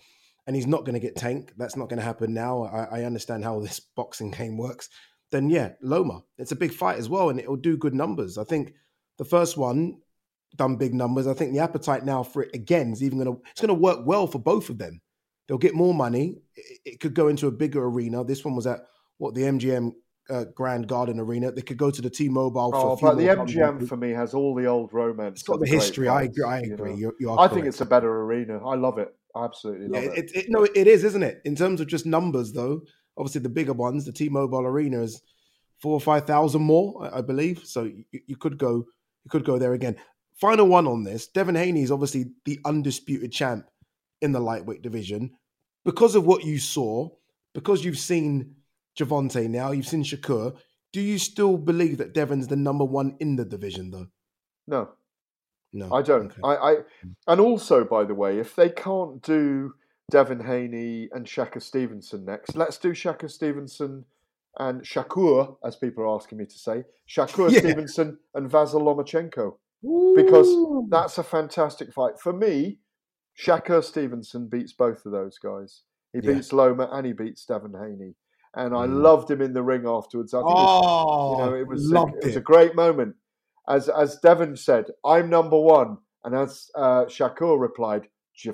[0.47, 1.53] and he's not going to get Tank.
[1.58, 2.63] That's not going to happen now.
[2.63, 4.89] I, I understand how this boxing game works.
[5.31, 6.23] Then yeah, Loma.
[6.38, 8.38] It's a big fight as well, and it'll do good numbers.
[8.38, 8.73] I think
[9.17, 9.97] the first one
[10.55, 11.27] done big numbers.
[11.27, 13.73] I think the appetite now for it again is even going to it's going to
[13.73, 15.01] work well for both of them.
[15.47, 16.38] They'll get more money.
[16.55, 18.23] It, it could go into a bigger arena.
[18.23, 18.79] This one was at
[19.17, 19.91] what the MGM
[20.29, 21.51] uh, Grand Garden Arena.
[21.51, 22.71] They could go to the T-Mobile.
[22.71, 23.89] for Oh, a few but the MGM hundred.
[23.89, 25.41] for me has all the old romance.
[25.41, 26.08] It's got the history.
[26.10, 26.49] I fights, agree.
[26.49, 26.89] I you agree.
[26.91, 26.97] know.
[26.97, 28.65] You, you I think it's a better arena.
[28.65, 29.13] I love it.
[29.36, 30.17] I absolutely Yeah, it.
[30.17, 31.41] it, it, no, it is, isn't it?
[31.45, 32.82] In terms of just numbers, though,
[33.17, 35.21] obviously the bigger ones, the T-Mobile Arena is
[35.82, 37.62] four or five thousand more, I, I believe.
[37.65, 38.86] So you, you could go,
[39.24, 39.98] you could go there again.
[40.39, 43.67] Final one on this: Devin Haney is obviously the undisputed champ
[44.21, 45.32] in the lightweight division
[45.84, 47.10] because of what you saw,
[47.54, 48.56] because you've seen
[48.98, 50.58] Gervonta now, you've seen Shakur.
[50.93, 54.08] Do you still believe that Devin's the number one in the division, though?
[54.65, 54.89] No,
[55.73, 56.32] No, I don't.
[56.43, 56.75] I, I
[57.28, 59.73] and also, by the way, if they can't do
[60.12, 64.06] Devin Haney and Shakur Stevenson next, let's do Shakur Stevenson
[64.58, 67.60] and Shakur, as people are asking me to say, Shakur Yeah.
[67.60, 69.58] Stevenson and Vasil Lomachenko,
[70.15, 72.80] because that's a fantastic fight for me.
[73.38, 75.82] Shakur Stevenson beats both of those guys.
[76.13, 76.36] He Yeah.
[76.36, 78.15] beats Loma and he beats Devin Haney.
[78.58, 79.01] And I Mm.
[79.04, 80.34] loved him in the ring afterwards.
[80.34, 83.17] I think it was- Oh, you know, it was a, it was a great moment.
[83.67, 88.08] As as Devin said, I'm number one, and as uh, Shakur replied,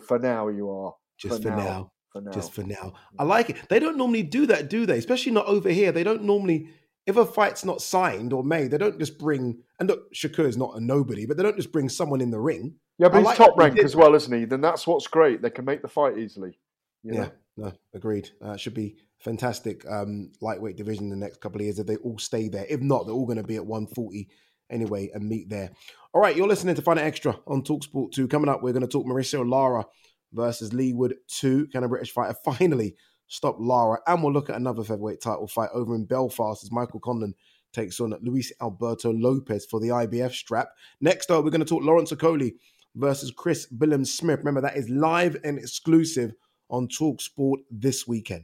[0.06, 0.94] "For now, you are.
[1.18, 1.92] just for, now.
[2.12, 2.32] For now.
[2.32, 2.94] Just for now.
[3.18, 3.58] I like it.
[3.70, 4.98] They don't normally do that, do they?
[4.98, 5.92] Especially not over here.
[5.92, 6.70] They don't normally,
[7.06, 10.58] if a fight's not signed or made, they don't just bring, and look, Shakur is
[10.58, 12.76] not a nobody, but they don't just bring someone in the ring.
[12.98, 14.46] Yeah, but I he's like top that they rank did as well, isn't he?
[14.46, 15.42] Then that's what's great.
[15.42, 16.60] They can make the fight easily.
[17.04, 17.20] You know?
[17.22, 18.30] Yeah, no, agreed.
[18.42, 21.96] Uh, should be fantastic um, lightweight division in the next couple of years if they
[21.98, 22.66] all stay there.
[22.70, 24.30] If not, they're all going to be at 140
[24.72, 25.72] anyway and meet there.
[26.14, 28.28] All right, you're listening to Fight Night Extra on Talksport 2.
[28.28, 29.86] Coming up, we're going to talk Mauricio Lara
[30.34, 31.68] versus Leigh Wood 2.
[31.68, 32.96] Can a British fighter finally
[33.28, 34.00] stop Lara?
[34.08, 37.34] And we'll look at another featherweight title fight over in Belfast as Michael Conlan
[37.74, 40.70] takes on Luis Alberto Lopez for the IBF strap.
[41.00, 42.54] Next up, we're going to talk Lawrence Okolie
[42.96, 44.40] versus Chris Billam Smith.
[44.40, 46.34] Remember, that is live and exclusive
[46.70, 48.44] on Talksport this weekend.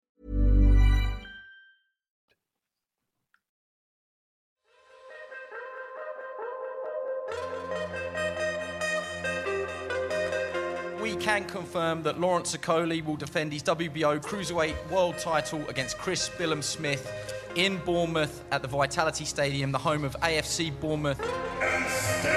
[11.21, 16.63] can confirm that Lawrence Okolie will defend his WBO Cruiserweight World title against Chris Billam
[16.63, 21.19] Smith in Bournemouth at the Vitality Stadium, the home of AFC Bournemouth.
[21.61, 22.31] And still,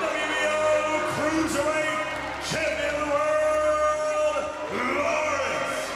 [0.00, 4.50] WBO Cruiserweight Champion of the World,
[4.96, 5.86] Lawrence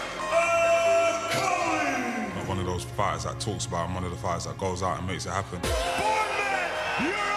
[1.32, 2.36] Okolie.
[2.36, 4.84] Not one of those fighters that talks about him, one of the fighters that goes
[4.84, 5.60] out and makes it happen.
[7.02, 7.33] Your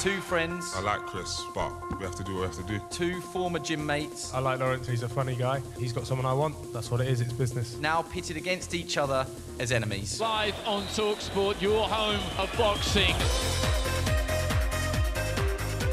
[0.00, 2.80] Two friends, I like Chris, but we have to do what we have to do.
[2.90, 5.60] two former gym mates, I like Lawrence, he's a funny guy.
[5.78, 6.72] He's got someone I want.
[6.72, 7.76] That's what it is, it's business.
[7.76, 9.26] now pitted against each other
[9.58, 10.18] as enemies.
[10.18, 13.14] Live on Talksport, your home of boxing.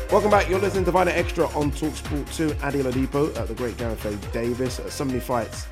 [0.09, 0.47] Welcome back.
[0.47, 2.45] You're listening to Fight Extra on Talksport 2.
[2.65, 4.15] Ade Oladipo, uh, the great Gareth A.
[4.31, 4.79] Davies.
[4.79, 5.67] Uh, so many fights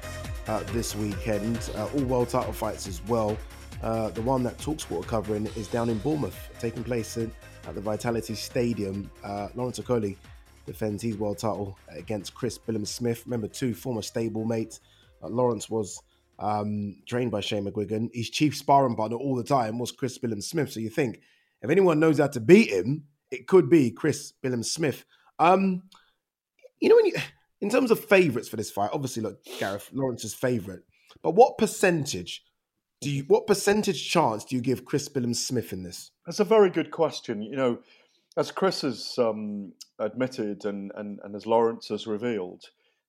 [0.48, 3.38] uh, this weekend, uh, all world title fights as well.
[3.82, 7.32] Uh, the one that Talksport are covering is down in Bournemouth, taking place in,
[7.68, 9.10] at the Vitality Stadium.
[9.24, 10.18] Uh, Lawrence Okolie
[10.66, 13.24] defends his world title against Chris Billam Smith.
[13.26, 14.80] Remember, two former stablemates.
[15.24, 16.02] Uh, Lawrence was
[16.40, 18.10] um, trained by Shane McGuigan.
[18.14, 20.72] His chief sparring partner all the time was Chris Billam Smith.
[20.72, 21.22] So you think
[21.62, 25.06] if anyone knows how to beat him, it could be Chris Billam Smith.
[25.40, 25.84] Um,
[26.80, 27.14] you know, when you,
[27.62, 30.82] in terms of favourites for this fight, obviously, look, Gareth Lawrence's favourite,
[31.24, 32.44] but what percentage
[33.06, 36.10] do you, what percentage chance do you give Chris Billam Smith in this?
[36.26, 37.44] That's a very good question.
[37.44, 37.80] You know,
[38.36, 42.64] as Chris has um, admitted and, and, and as Lawrence has revealed,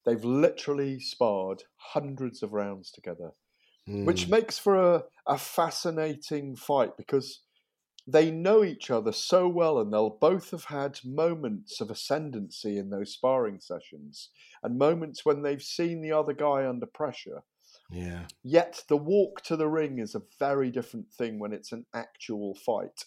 [0.05, 3.31] they've literally sparred hundreds of rounds together,
[3.87, 4.33] which Hmm.
[4.33, 7.41] makes for a, a fascinating fight because
[8.07, 12.91] they know each other so well and they'll both have had moments of ascendancy in
[12.91, 14.29] those sparring sessions
[14.63, 17.45] and moments when they've seen the other guy under pressure.
[17.91, 18.25] Yeah.
[18.43, 22.55] Yet the walk to the ring is a very different thing when it's an actual
[22.55, 23.05] fight.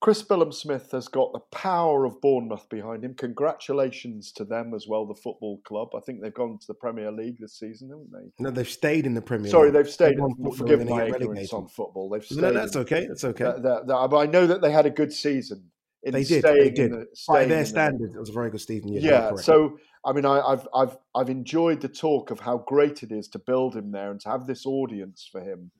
[0.00, 3.14] Chris Billam Smith has got the power of Bournemouth behind him.
[3.14, 5.88] Congratulations to them as well, the football club.
[5.94, 8.42] I think they've gone to the Premier League this season, haven't they?
[8.42, 9.50] No, they've stayed in the Premier.
[9.50, 10.16] Sorry, they've stayed.
[10.16, 12.08] football Forgive my ignorance on football.
[12.08, 12.38] They've stayed.
[12.38, 13.06] No, that's okay.
[13.06, 13.52] That's okay.
[13.60, 15.70] but I know that they had a good season.
[16.02, 16.42] In they did.
[16.42, 16.92] They did.
[16.92, 19.00] the- By their the- standards, it was a very good Stephen Yeah.
[19.30, 19.34] yeah.
[19.36, 23.28] So I mean, I, I've I've I've enjoyed the talk of how great it is
[23.28, 25.70] to build him there and to have this audience for him.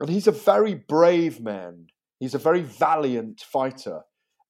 [0.00, 1.86] And he's a very brave man.
[2.20, 4.02] He's a very valiant fighter,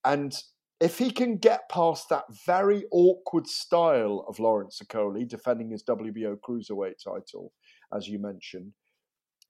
[0.04, 0.34] and
[0.78, 6.36] if he can get past that very awkward style of Lawrence Okolie defending his WBO
[6.46, 7.52] cruiserweight title,
[7.96, 8.72] as you mentioned,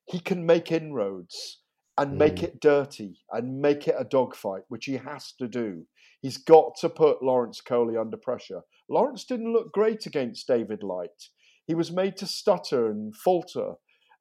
[0.06, 1.61] he can make inroads
[1.98, 5.86] and make it dirty and make it a dogfight, which he has to do.
[6.20, 8.62] He's got to put Lawrence Okolie under pressure.
[8.88, 11.28] Lawrence didn't look great against David Light.
[11.66, 13.74] He was made to stutter and falter.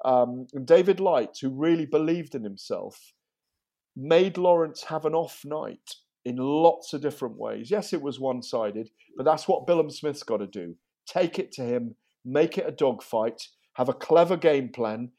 [0.03, 3.13] Um, and David Light, who really believed in himself,
[3.95, 7.71] made Lawrence have an off night in lots of different ways.
[7.71, 10.75] Yes, it was one sided, but that's what Billam Smith's got to do.
[11.07, 15.11] Take it to him, make it a dogfight, have a clever game plan.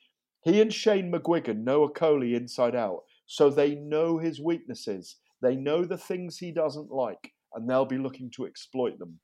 [0.43, 5.17] He and Shane McGuigan know Okolie inside out, so they know his weaknesses.
[5.41, 9.21] They know the things he doesn't like, and they'll be looking to exploit them.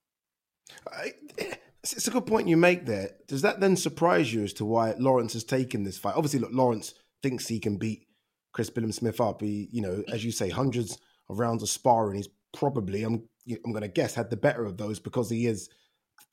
[1.83, 3.11] It's it's a good point you make there.
[3.27, 6.17] Does that then surprise you as to why Lawrence has taken this fight?
[6.17, 8.07] Obviously, look, Lawrence thinks he can beat
[8.53, 9.41] Chris Billam Smith up.
[9.41, 12.17] He, you know, as you say, hundreds of rounds of sparring.
[12.17, 13.29] He's probably, I'm,
[13.65, 15.69] I'm going to guess, had the better of those because he is,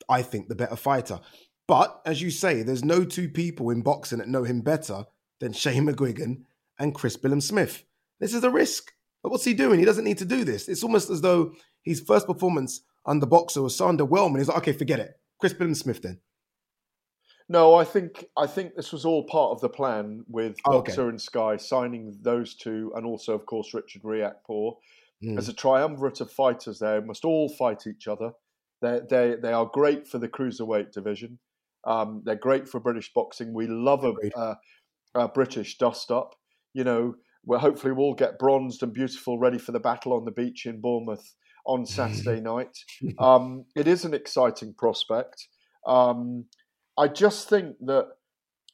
[0.08, 1.20] I think, the better fighter.
[1.68, 5.04] But as you say, there's no two people in boxing that know him better
[5.40, 6.42] than Shane McGuigan
[6.78, 7.84] and Chris Billam Smith.
[8.20, 8.92] This is a risk.
[9.22, 9.78] But what's he doing?
[9.80, 10.68] He doesn't need to do this.
[10.68, 11.52] It's almost as though
[11.82, 14.38] his first performance under Boxxer was so underwhelming.
[14.38, 15.18] He's like, okay, forget it.
[15.40, 16.20] Chris Billam Smith then.
[17.48, 20.92] No, I think I think this was all part of the plan with Oh, okay.
[20.92, 24.76] Boxxer and Sky signing those two, and also, of course, Richard Riakporhe
[25.24, 25.38] Mm.
[25.38, 26.78] as a triumvirate of fighters.
[26.80, 28.32] They must all fight each other.
[28.82, 31.38] They they they are great for the cruiserweight division.
[31.86, 33.54] Um, they're great for British boxing.
[33.54, 34.56] We love a, a,
[35.14, 36.34] a British dust up.
[36.74, 37.14] You know,
[37.44, 40.80] well, hopefully we'll get bronzed and beautiful, ready for the battle on the beach in
[40.80, 41.34] Bournemouth
[41.64, 42.76] on Saturday night.
[43.18, 45.46] Um, it is an exciting prospect.
[45.86, 46.46] Um,
[46.98, 48.08] I just think that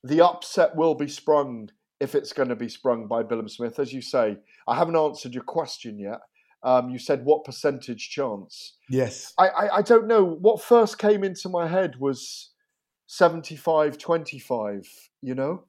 [0.03, 1.69] the upset will be sprung
[2.01, 3.79] if it's going to be sprung by Billam Smith.
[3.79, 4.37] As you say,
[4.67, 6.21] I haven't answered your question yet.
[6.65, 8.77] Um, you said what percentage chance?
[8.89, 9.35] Yes.
[9.37, 10.25] I, I, I don't know.
[10.25, 12.52] What first came into my head was
[13.17, 14.89] 75 25,
[15.21, 15.65] you know?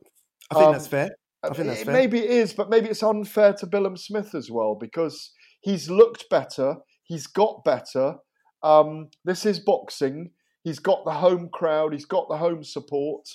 [0.49, 1.09] I think Um, that's fair.
[1.43, 1.93] I think that's fair.
[1.93, 6.29] Maybe it is, but maybe it's unfair to Billam Smith as well because he's looked
[6.29, 8.15] better, he's got better.
[8.61, 10.31] Um, this is boxing.
[10.63, 13.27] He's got the home crowd, he's got the home support.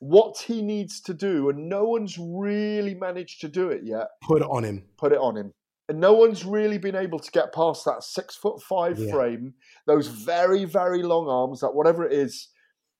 [0.00, 4.08] what he needs to do, and no one's really managed to do it yet.
[4.22, 4.84] Put it on him.
[4.98, 5.52] Put it on him.
[5.88, 9.10] And no one's really been able to get past that six foot five Yeah.
[9.10, 9.54] frame,
[9.86, 12.48] those very, very long arms, that whatever it is,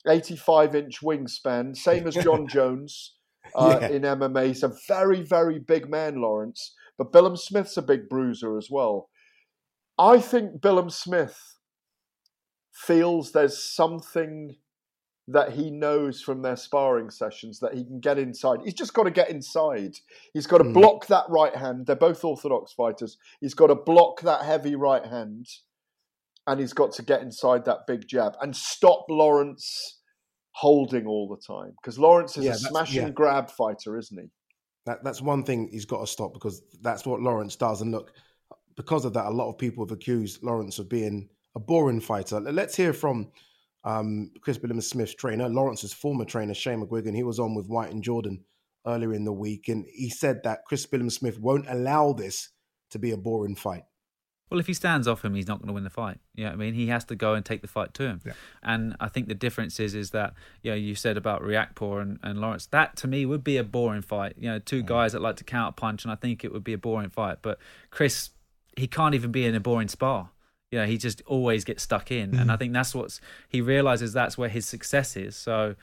[0.06, 3.14] 85 inch wingspan, same as Jon Jones
[3.54, 3.88] uh, Yeah.
[3.88, 4.48] in MMA.
[4.48, 6.74] He's a very, very big man, Lawrence.
[6.98, 9.08] But Billam Smith's a big bruiser as well.
[9.98, 11.56] I think Billam Smith
[12.72, 14.56] feels there's something
[15.26, 18.60] that he knows from their sparring sessions that he can get inside.
[18.64, 19.96] He's just got to get inside.
[20.34, 20.74] He's got to Mm.
[20.74, 21.86] block that right hand.
[21.86, 23.16] They're both orthodox fighters.
[23.40, 25.46] He's got to block that heavy right hand
[26.46, 30.00] and he's got to get inside that big jab and stop Lawrence
[30.52, 33.04] holding all the time because Lawrence is Yeah, a smash yeah.
[33.04, 34.28] and grab fighter, isn't he?
[34.86, 37.80] That that's one thing he's got to stop because that's what Lawrence does.
[37.80, 38.12] And look,
[38.76, 42.40] because of that, a lot of people have accused Lawrence of being a boring fighter.
[42.40, 43.30] Let's hear from
[43.84, 47.14] um, Chris Billam Smith's trainer, Lawrence's former trainer, Shane McGuigan.
[47.14, 48.44] He was on with White and Jordan
[48.86, 52.50] earlier in the week, and he said that Chris Billam Smith won't allow this
[52.90, 53.84] to be a boring fight.
[54.50, 56.18] Well, if he stands off him, he's not going to win the fight.
[56.34, 56.74] You know what I mean?
[56.74, 58.20] He has to go and take the fight to him.
[58.62, 62.18] And I think the difference is is that, you know, you said about Riakporhe and,
[62.22, 64.34] and Lawrence, that to me would be a boring fight.
[64.38, 66.74] You know, two guys that like to counter punch, and I think it would be
[66.74, 67.38] a boring fight.
[67.42, 67.58] But
[67.90, 68.30] Chris,
[68.76, 70.30] he can't even be in a boring spar.
[70.70, 72.34] You know, he just always gets stuck in.
[72.36, 75.36] And I think that's what's, he realizes that's where his success is.
[75.36, 75.76] So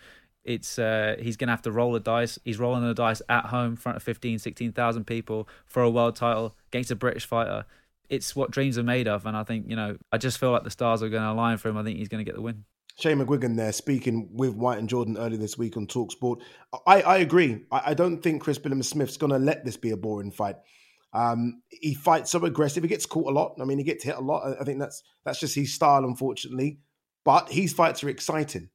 [0.44, 2.40] it's uh, he's going to have to roll the dice.
[2.44, 6.16] He's rolling the dice at home in front of 15, 16,000 people for a world
[6.16, 7.66] title against a British fighter.
[8.12, 9.26] It's what dreams are made of.
[9.26, 11.58] And I think, you know, I just feel like the stars are going to align
[11.58, 11.78] for him.
[11.78, 12.66] I think he's going to get the win.
[13.00, 16.42] Shane McGuigan there speaking with White and Jordan earlier this week on Talksport.
[16.86, 17.64] I, I agree.
[17.72, 20.58] I, I don't think Chris Billam Smith's going to let this be a boring fight.
[21.14, 22.84] Um, he fights so aggressive.
[22.84, 23.56] He gets caught a lot.
[23.62, 24.44] I mean, he gets hit a lot.
[24.46, 26.80] I- I think that's that's just his style, unfortunately.
[27.24, 28.70] But his fights are exciting,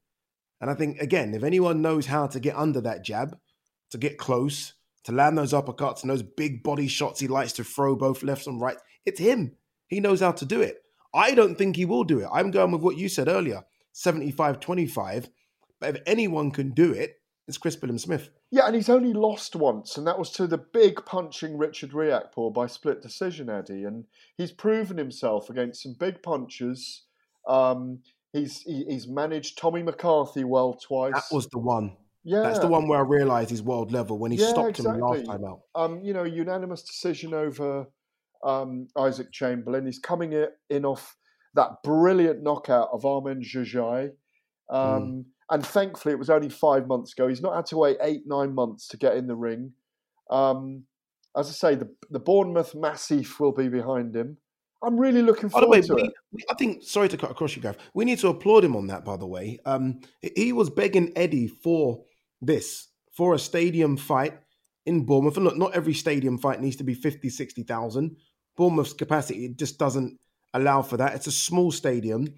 [0.61, 3.37] and I think again, if anyone knows how to get under that jab,
[3.91, 4.75] to get close,
[5.05, 8.47] to land those uppercuts and those big body shots he likes to throw both left
[8.47, 8.77] and right,
[9.07, 9.53] it's him.
[9.89, 10.83] He knows how to do it.
[11.15, 12.29] I don't think he will do it.
[12.33, 15.31] I'm going with what you said earlier 75 25.
[15.81, 18.31] But if anyone can do it, it's Chris Billam Smith.
[18.51, 22.53] Yeah, and he's only lost once, and that was to the big punching Richard Riakporhe
[22.53, 23.85] by split decision, Eddie.
[23.85, 24.05] And
[24.37, 27.05] he's proven himself against some big punchers.
[27.47, 28.01] Um,
[28.33, 31.15] he's he, he's managed Tommy McCarthy well twice.
[31.15, 31.97] That was the one.
[32.25, 32.43] Yeah.
[32.43, 35.27] That's the one where I realised he's world level when he Yeah, stopped him last
[35.27, 35.61] time out.
[35.77, 37.87] Um, you know, unanimous decision over
[38.47, 39.85] um, Isaac Chamberlain.
[39.85, 40.33] He's coming
[40.71, 41.17] in off
[41.55, 44.13] that brilliant knockout of Armen Jajai.
[44.71, 47.29] Um, And thankfully, it was only five months ago.
[47.29, 49.73] He's not had to wait eight, nine months to get in the ring.
[50.29, 50.83] Um,
[51.37, 54.39] as I say, the, the Bournemouth Massif will be behind him.
[54.83, 56.13] I'm really looking forward way, to we, it.
[56.33, 57.77] we- I think, sorry to cut across you, Gav.
[57.95, 59.61] We need to applaud him on that, by the way.
[59.65, 60.01] Um,
[60.35, 62.03] he was begging Eddie for
[62.43, 64.35] this, for a stadium fight
[64.85, 65.37] in Bournemouth.
[65.37, 68.17] And look, not every stadium fight needs to be 50, 60,000.
[68.57, 70.19] Bournemouth's capacity it just doesn't
[70.55, 71.15] allow for that.
[71.15, 72.35] It's a small stadium,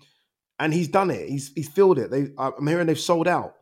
[0.59, 1.29] and he's done it.
[1.29, 2.11] He's he's filled it.
[2.11, 3.55] They, I'm hearing they've sold out.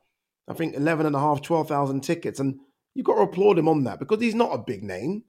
[0.48, 2.40] I think 11 and a half, 12,000 tickets.
[2.40, 2.60] And
[2.94, 5.24] you've got to applaud him on that because he's not a big name.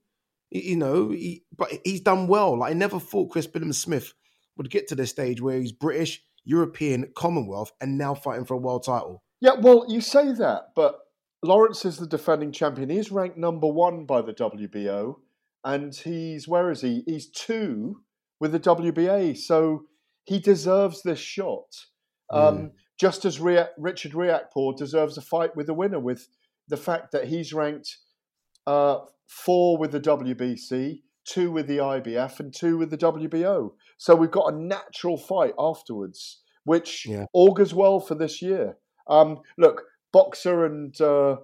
[0.50, 2.58] You know, he, but he's done well.
[2.58, 4.14] Like, I never thought Chris Billam Smith
[4.56, 8.58] would get to this stage where he's British, European, Commonwealth, and now fighting for a
[8.58, 9.22] world title.
[9.40, 11.00] Yeah, well, you say that, but
[11.42, 12.88] Lawrence is the defending champion.
[12.88, 15.16] He's ranked number one by the WBO,
[15.68, 17.02] and he's where is he?
[17.06, 18.00] He's two
[18.40, 19.82] with the WBA, so
[20.24, 21.84] he deserves this shot.
[22.30, 26.26] Um, Just as Ria- Richard Riakporhe deserves a fight with the winner, with
[26.68, 27.98] the fact that he's ranked
[28.66, 33.72] uh, four with the WBC, two with the IBF, and two with the WBO.
[33.98, 38.78] So we've got a natural fight afterwards, which augurs well for this year.
[39.06, 41.36] Um, look, Boxer and uh,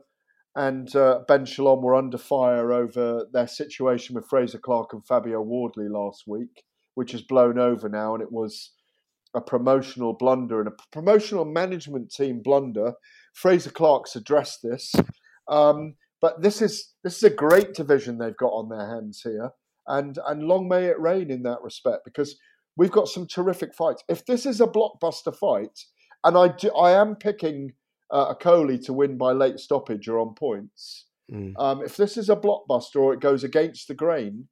[0.57, 5.41] and uh, Ben Shalom were under fire over their situation with Frazer Clarke and Fabio
[5.41, 6.63] Wardley last week,
[6.95, 8.71] which has blown over now, and it was
[9.35, 12.95] a promotional blunder and a promotional management team blunder.
[13.33, 14.93] Frazer Clarke's addressed this,
[15.49, 19.51] um, but this is this is a great division they've got on their hands here,
[19.89, 22.37] and and long may it rain in that respect because
[22.77, 24.05] we've got some terrific fights.
[24.09, 25.85] If this is a blockbuster fight,
[26.23, 27.73] and I do, I am picking
[28.11, 31.07] uh, Okolie to win by late stoppage or on points.
[31.59, 34.49] Um, if this is a blockbuster or it goes against the grain,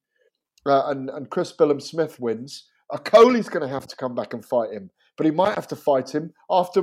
[0.66, 4.44] uh, and and Chris Billam Smith wins, Okolie's going to have to come back and
[4.44, 6.82] fight him, but he might have to fight him after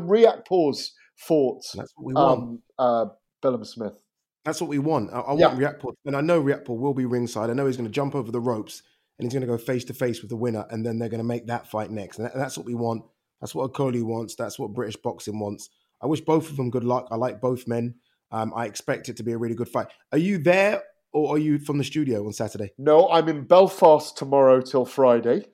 [1.18, 1.64] fought
[1.96, 2.40] what we want.
[2.42, 3.06] um, uh,
[3.44, 4.02] Billam Smith.
[4.46, 5.12] That's what we want.
[5.14, 5.48] I, I Yeah.
[5.48, 7.50] want Riakporhe, and I know Riakporhe will be ringside.
[7.50, 8.84] I know he's going to jump over the ropes
[9.18, 11.20] and he's going to go face to face with the winner, and then they're going
[11.20, 12.20] to make that fight next.
[12.20, 13.04] And that- that's what we want.
[13.42, 14.36] That's what Okolie wants.
[14.36, 15.70] That's what British boxing wants.
[16.02, 17.08] I wish both of them good luck.
[17.12, 17.96] I like both men.
[18.32, 19.88] Um, I expect it to be a really good fight.
[20.12, 22.72] Are you there or are you from the studio on Saturday?
[22.78, 25.46] No, I'm in Belfast tomorrow till Friday.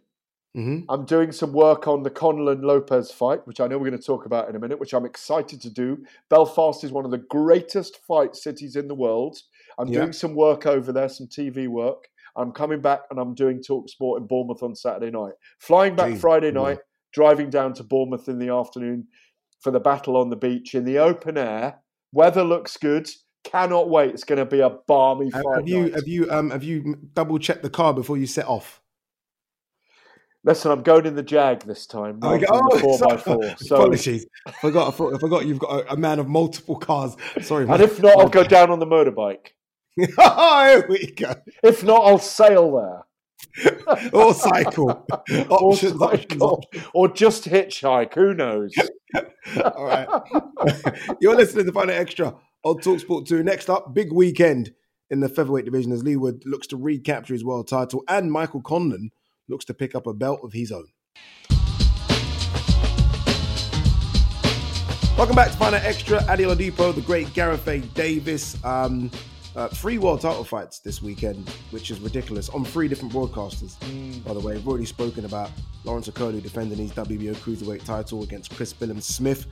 [0.58, 0.90] Mm-hmm.
[0.90, 4.06] I'm doing some work on the Conlan Lopez fight, which I know we're going to
[4.06, 6.06] talk about in a minute, which I'm excited to do.
[6.30, 9.38] Belfast is one of the greatest fight cities in the world.
[9.78, 10.00] I'm Yeah.
[10.02, 12.08] doing some work over there, some TV work.
[12.38, 15.34] I'm coming back and I'm doing Talk Sport in Bournemouth on Saturday night.
[15.60, 16.80] Flying back Jeez, Friday night,
[17.12, 19.08] driving down to Bournemouth in the afternoon
[19.62, 21.80] for the battle on the beach in the open air.
[22.12, 23.10] Weather looks good.
[23.44, 24.12] Cannot wait.
[24.12, 25.44] It's going to be a balmy fight.
[25.56, 25.96] have you night.
[25.96, 28.82] have you um have you double checked the car before you set off?
[30.44, 32.20] Listen, I'm going in the Jag this time.
[32.20, 32.46] not Okay.
[32.46, 33.18] in the Oh, four by sorry.
[33.42, 33.56] four.
[33.58, 34.28] So, Apologies.
[34.62, 34.88] Forgot.
[34.88, 37.16] I forgot, I forgot you've got a, a man of multiple cars.
[37.42, 37.68] Sorry.
[37.68, 39.48] and if not, I'll go down on the motorbike.
[39.96, 41.34] Here we go.
[41.64, 43.06] If not, I'll sail there.
[44.14, 44.90] Or cycle.
[45.10, 46.64] or, Options, options, cycle.
[46.94, 48.14] or just hitchhike.
[48.16, 48.74] Who knows?
[49.76, 50.08] All right.
[51.22, 53.44] You're listening to Fight Night Extra on Talksport 2.
[53.44, 54.72] Next up, big weekend
[55.10, 58.62] in the featherweight division as Leigh Wood looks to recapture his world title and Michael
[58.62, 59.10] Conlan
[59.48, 60.88] looks to pick up a belt of his own.
[65.18, 66.18] Welcome back to Fight Night Extra.
[66.24, 67.80] Ade Oladipo, the great Gareth A.
[67.80, 68.58] Davies.
[68.66, 69.10] Um,
[69.56, 73.76] uh, three world title fights this weekend, which is ridiculous, on three different broadcasters.
[74.24, 75.50] By the way, we've already spoken about
[75.84, 79.46] Lawrence Okolie defending his WBO cruiserweight title against Chris Billam Smith.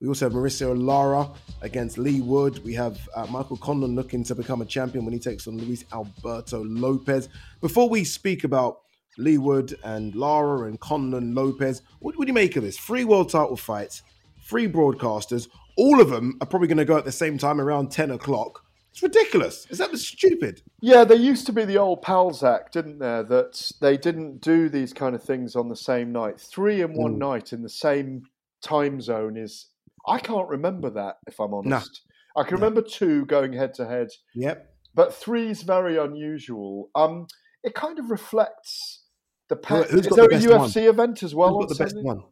[0.00, 1.30] We also have Mauricio Lara
[1.60, 2.64] against Leigh Wood.
[2.64, 5.84] We have uh, Michael Conlan looking to become a champion when he takes on Luis
[5.92, 7.28] Alberto Lopez.
[7.60, 8.80] Before we speak about
[9.18, 12.78] Leigh Wood and Lara and Conlan Lopez, what, do you make of this?
[12.78, 14.02] Three world title fights,
[14.42, 15.48] three broadcasters.
[15.76, 18.64] All of them are probably going to go at the same time around 10 o'clock.
[18.92, 19.66] It's ridiculous.
[19.70, 20.62] Is that stupid?
[20.80, 23.22] Yeah, there used to be the old Pals Act, didn't there?
[23.22, 26.40] That they didn't do these kind of things on the same night.
[26.40, 27.18] Three in one Mm.
[27.18, 28.22] night in the same
[28.62, 29.68] time zone is.
[30.08, 32.02] I can't remember that, if I'm honest.
[32.36, 34.74] I can remember two going head to head, Yep.
[34.94, 36.90] but three's very unusual.
[36.94, 37.26] Um,
[37.62, 39.04] it kind of reflects
[39.48, 39.56] the.
[39.56, 40.88] Who- Pa- who's is got there the a UFC one?
[40.94, 41.50] event as well?
[41.58, 42.22] Who's got the best one?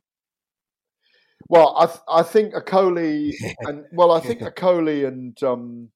[1.48, 5.90] Well, I th- I think Okolie and well, I think Okolie and um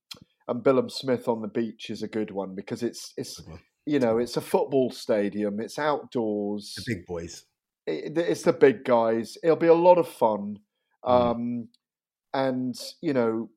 [0.48, 3.40] and Billam Smith on the beach is a good one because it's it's
[3.86, 7.44] you know it's a football stadium, it's outdoors, The big boys.
[7.86, 9.36] it, it's the big guys.
[9.42, 10.58] It'll be a lot of fun,
[11.04, 11.10] Mm.
[11.10, 11.68] um,
[12.32, 13.50] and you know,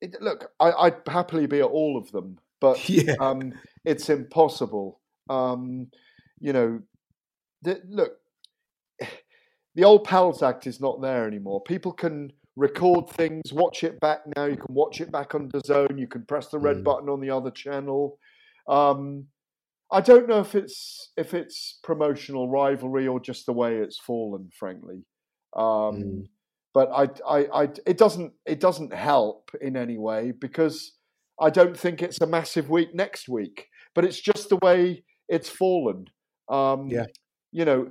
[0.00, 3.14] it, look, I, I'd happily be at all of them, but Yeah.
[3.20, 3.52] um,
[3.84, 5.00] it's impossible.
[5.28, 5.88] Um,
[6.40, 6.80] you know,
[7.62, 8.12] the, look,
[9.74, 11.62] the old Pals Act is not there anymore.
[11.62, 14.44] People can record things, watch it back now.
[14.44, 15.98] You can watch it back on the zone.
[15.98, 16.84] You can press the red Mm.
[16.84, 18.18] button on the other channel.
[18.68, 19.26] Um,
[19.90, 24.50] I don't know if it's if it's promotional rivalry or just the way it's fallen,
[24.58, 25.04] frankly.
[25.54, 26.28] Um, Mm.
[26.72, 27.04] But I,
[27.38, 30.92] I, I, it doesn't it doesn't help in any way because
[31.40, 33.68] I don't think it's a massive week next week.
[33.94, 36.06] But it's just the way it's fallen.
[36.48, 37.06] Um, Yeah.
[37.52, 37.88] You know,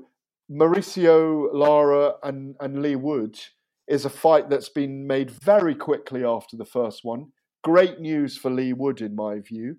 [0.52, 3.40] Mauricio Lara and, and Leigh Wood
[3.88, 7.28] is a fight that's been made very quickly after the first one.
[7.64, 9.78] Great news for Leigh Wood, in my view.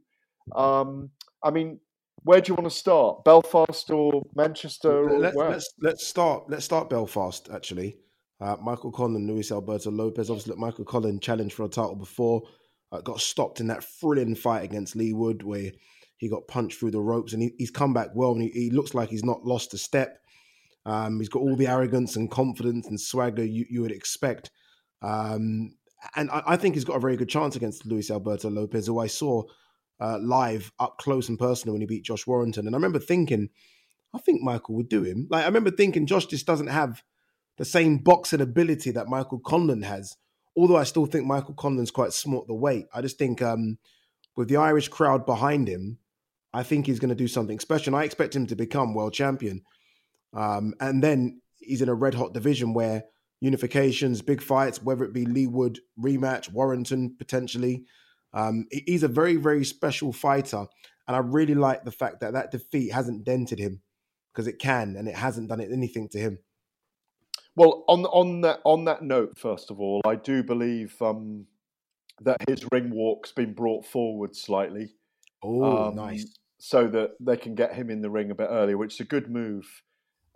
[0.54, 1.10] Um,
[1.42, 1.80] I mean,
[2.22, 3.24] where do you want to start?
[3.24, 5.50] Belfast or Manchester or Let's, where?
[5.50, 7.98] let's let's start let's start Belfast actually.
[8.40, 10.28] Uh, Michael Conlan, Luis Alberto Lopez.
[10.28, 12.42] Obviously, look, Michael Conlan challenged for a title before,
[12.92, 15.70] uh, got stopped in that thrilling fight against Leigh Wood where
[16.16, 18.70] he got punched through the ropes, and he, he's come back well, and he, he
[18.70, 20.18] looks like he's not lost a step.
[20.86, 24.50] Um, he's got all the arrogance and confidence and swagger you, you would expect.
[25.02, 25.76] Um,
[26.16, 28.98] and I, I think he's got a very good chance against Luis Alberto Lopez, who
[28.98, 29.44] I saw
[30.00, 32.66] uh, live up close and personal when he beat Josh Warrington.
[32.66, 33.48] And I remember thinking,
[34.14, 35.26] I think Michael would do him.
[35.30, 37.02] Like I remember thinking Josh just doesn't have
[37.56, 40.16] the same boxing ability that Michael Conlan has.
[40.56, 42.86] Although I still think Michael Conlan's quite smart the weight.
[42.94, 43.78] I just think um,
[44.36, 45.98] with the Irish crowd behind him,
[46.52, 47.94] I think he's going to do something special.
[47.94, 49.62] And I expect him to become world champion.
[50.34, 53.04] Um, and then he's in a red hot division where
[53.42, 57.84] unifications, big fights, whether it be Leigh Wood rematch, Warrington potentially.
[58.32, 60.66] Um, he's a very, very special fighter.
[61.06, 63.82] And I really like the fact that that defeat hasn't dented him
[64.32, 66.38] because it can and it hasn't done anything to him.
[67.56, 71.46] Well, on on that on that note, first of all, I do believe um,
[72.22, 74.94] that his ring walk's been brought forward slightly.
[75.42, 76.26] Oh, um, nice.
[76.58, 79.04] So that they can get him in the ring a bit earlier, which is a
[79.04, 79.66] good move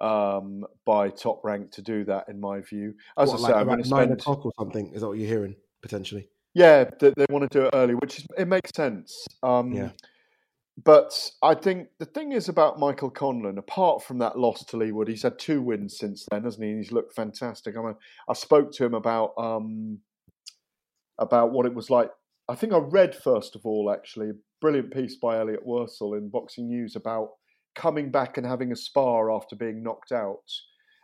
[0.00, 2.94] um, by Top Rank to do that, in my view.
[3.16, 4.92] As What, I like say, about going to nine o'clock or something.
[4.94, 6.28] Is that what you're hearing potentially?
[6.54, 9.26] Yeah, they, they want to do it early, which is, it makes sense.
[9.42, 9.90] Um, Yeah.
[10.84, 14.92] But I think the thing is about Michael Conlan, apart from that loss to Leigh
[14.92, 16.70] Wood, he's had two wins since then, hasn't he?
[16.70, 17.76] And he's looked fantastic.
[17.76, 17.96] I mean,
[18.28, 19.98] I spoke to him about um,
[21.18, 22.10] about what it was like.
[22.48, 26.28] I think I read first of all, actually, a brilliant piece by Elliot Worsell in
[26.28, 27.30] Boxing News about
[27.78, 30.50] coming back and having a spar after being knocked out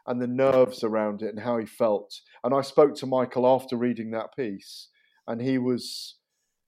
[0.07, 2.21] and the nerves around it and how he felt.
[2.43, 4.89] And I spoke to Michael after reading that piece,
[5.29, 6.17] and he was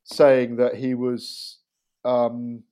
[0.04, 1.58] saying that he was
[2.04, 2.62] um,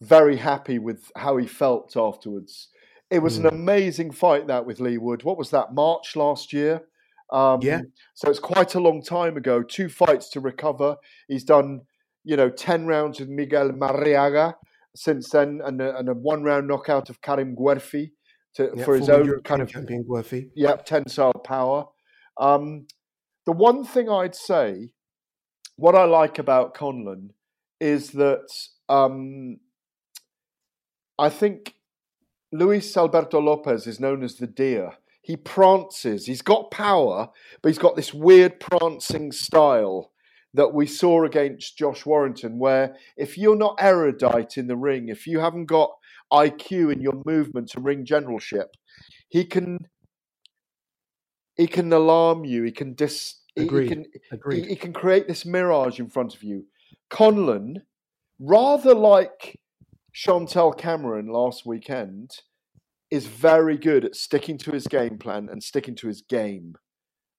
[0.00, 2.68] very happy with how he felt afterwards.
[3.10, 3.46] It was Hmm.
[3.46, 5.22] an amazing fight that with Leigh Wood.
[5.22, 5.74] What was that?
[5.74, 6.88] March last year.
[7.30, 7.82] Um, Yeah.
[8.14, 9.62] So it's quite a long time ago.
[9.62, 10.96] Two fights to recover.
[11.28, 11.82] He's done,
[12.24, 14.54] you know, ten rounds with Miguel Marriaga
[14.94, 18.12] since then, and a, and a one round knockout of Karim Guerfi
[18.54, 20.50] to, Yeah, for his own European kind of champion Guerfi.
[20.54, 21.86] Yep, tensile power.
[22.40, 22.86] Um,
[23.46, 24.90] the one thing I'd say,
[25.76, 27.30] what I like about Conlan
[27.80, 28.46] is that
[28.88, 29.58] um,
[31.18, 31.74] I think
[32.52, 34.92] Luis Alberto Lopez is known as the deer.
[35.22, 36.26] He prances.
[36.26, 37.30] He's got power,
[37.62, 40.12] but he's got this weird prancing style
[40.54, 45.26] that we saw against Josh Warrington, where if you're not erudite in the ring, if
[45.26, 45.90] you haven't got
[46.32, 48.76] IQ in your movement and ring generalship,
[49.28, 49.78] he can
[51.56, 52.62] he can alarm you.
[52.64, 53.40] He can dis.
[53.54, 54.64] he- He, can Agreed.
[54.64, 56.66] He, he can create this mirage in front of you.
[57.10, 57.82] Conlan,
[58.40, 59.60] rather like
[60.12, 62.30] Chantelle Cameron last weekend,
[63.10, 66.74] is very good at sticking to his game plan and sticking to his game,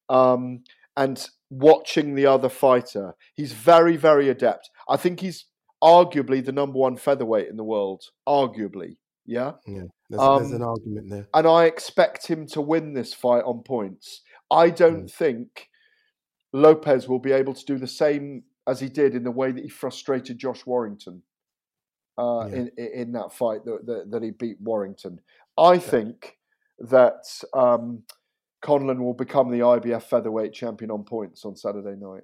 [0.08, 0.64] um,
[0.98, 3.16] and watching the other fighter.
[3.36, 4.70] He's very, very adept.
[4.90, 5.46] I think he's
[5.84, 8.04] arguably the number one featherweight in the world.
[8.28, 9.54] Arguably, yeah.
[9.68, 11.28] Yeah, there's, there's Um, an argument there.
[11.34, 14.22] and I expect him to win this fight on points.
[14.50, 15.70] I don't think
[16.54, 19.64] Lopez will be able to do the same as he did in the way that
[19.64, 21.22] he frustrated Josh Warrington
[22.18, 25.20] uh, in, in in that fight that, that, that he beat Warrington.
[25.58, 26.38] I think
[26.80, 27.24] that
[27.54, 28.04] um,
[28.66, 32.24] Conlan will become the IBF featherweight champion on points on Saturday night.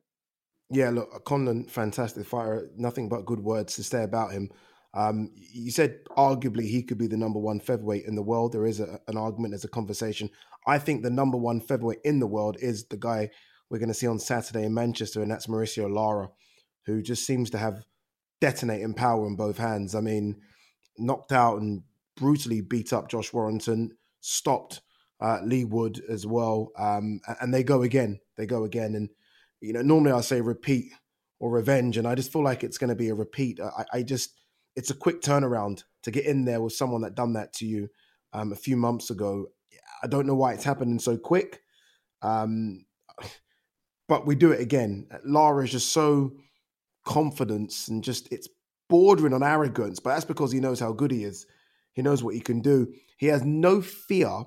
[0.71, 2.71] Yeah, look, Conlan, fantastic fighter.
[2.75, 4.49] Nothing but good words to say about him.
[4.95, 8.53] Um, you said arguably he could be the number one featherweight in the world.
[8.53, 10.31] There is a, an argument, there's a conversation.
[10.65, 13.29] I think the number one featherweight in the world is the guy
[13.69, 16.29] we're going to see on Saturday in Manchester, and that's Mauricio Lara,
[16.87, 17.85] who just seems to have
[18.39, 19.93] detonating power in both hands.
[19.93, 20.41] I mean,
[20.97, 21.83] knocked out and
[22.15, 24.81] brutally beat up Josh Warrington, stopped
[25.21, 28.19] uh, Leigh Wood as well, um, and they go again.
[28.37, 29.09] They go again, and
[29.61, 30.91] you know, normally I say repeat
[31.39, 33.59] or revenge, and I just feel like it's going to be a repeat.
[33.59, 34.39] I, I just,
[34.75, 37.89] it's a quick turnaround to get in there with someone that done that to you
[38.33, 39.47] um, a few months ago.
[40.03, 41.61] I don't know why it's happening so quick,
[42.23, 42.85] um,
[44.07, 45.07] but we do it again.
[45.23, 46.33] Lara is just so
[47.05, 48.47] confident and just it's
[48.89, 51.45] bordering on arrogance, but that's because he knows how good he is.
[51.93, 52.93] He knows what he can do.
[53.17, 54.43] He has no fear.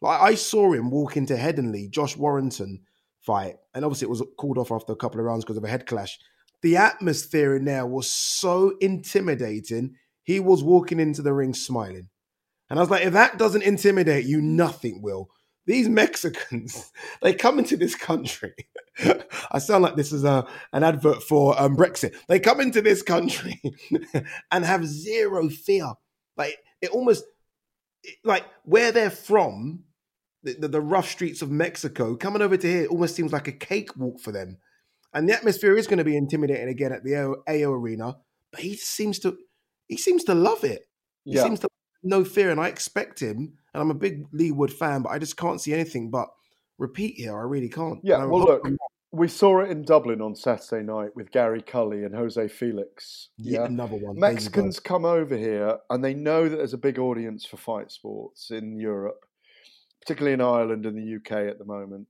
[0.00, 2.82] Like I saw him walk into Headingley, Josh Warrington
[3.20, 5.68] fight, and obviously it was called off after a couple of rounds because of a
[5.68, 6.18] head clash.
[6.62, 9.94] The atmosphere in there was so intimidating.
[10.22, 12.08] He was walking into the ring smiling.
[12.70, 15.30] And I was like, if that doesn't intimidate you, nothing will.
[15.66, 16.90] These Mexicans,
[17.22, 18.54] they come into this country.
[19.50, 22.14] I sound like this is a, an advert for um, Brexit.
[22.26, 23.60] They come into this country
[24.50, 25.92] and have zero fear.
[26.36, 27.24] Like it almost,
[28.24, 29.84] like where they're from,
[30.54, 33.52] the, the, the rough streets of Mexico, coming over to here almost seems like a
[33.52, 34.58] cakewalk for them.
[35.14, 38.16] And the atmosphere is going to be intimidating again at the AO, Arena,
[38.52, 39.36] but he seems to,
[39.86, 40.82] he seems to love it.
[41.24, 41.44] He Yeah.
[41.44, 41.70] seems to have
[42.10, 43.54] no fear, and I expect him.
[43.74, 46.28] And I'm a big Leigh Wood fan, but I just can't see anything but
[46.78, 47.38] repeat here.
[47.38, 48.00] I really can't.
[48.02, 48.66] Yeah, well, look,
[49.10, 53.30] we saw it in Dublin on Saturday night with Gary Cully and Jose Felix.
[53.38, 54.00] Yeah, another one.
[54.00, 54.20] There you go.
[54.20, 58.50] Mexicans come over here and they know that there's a big audience for fight sports
[58.50, 59.24] in Europe,
[60.08, 62.06] particularly in Ireland and the UK at the moment.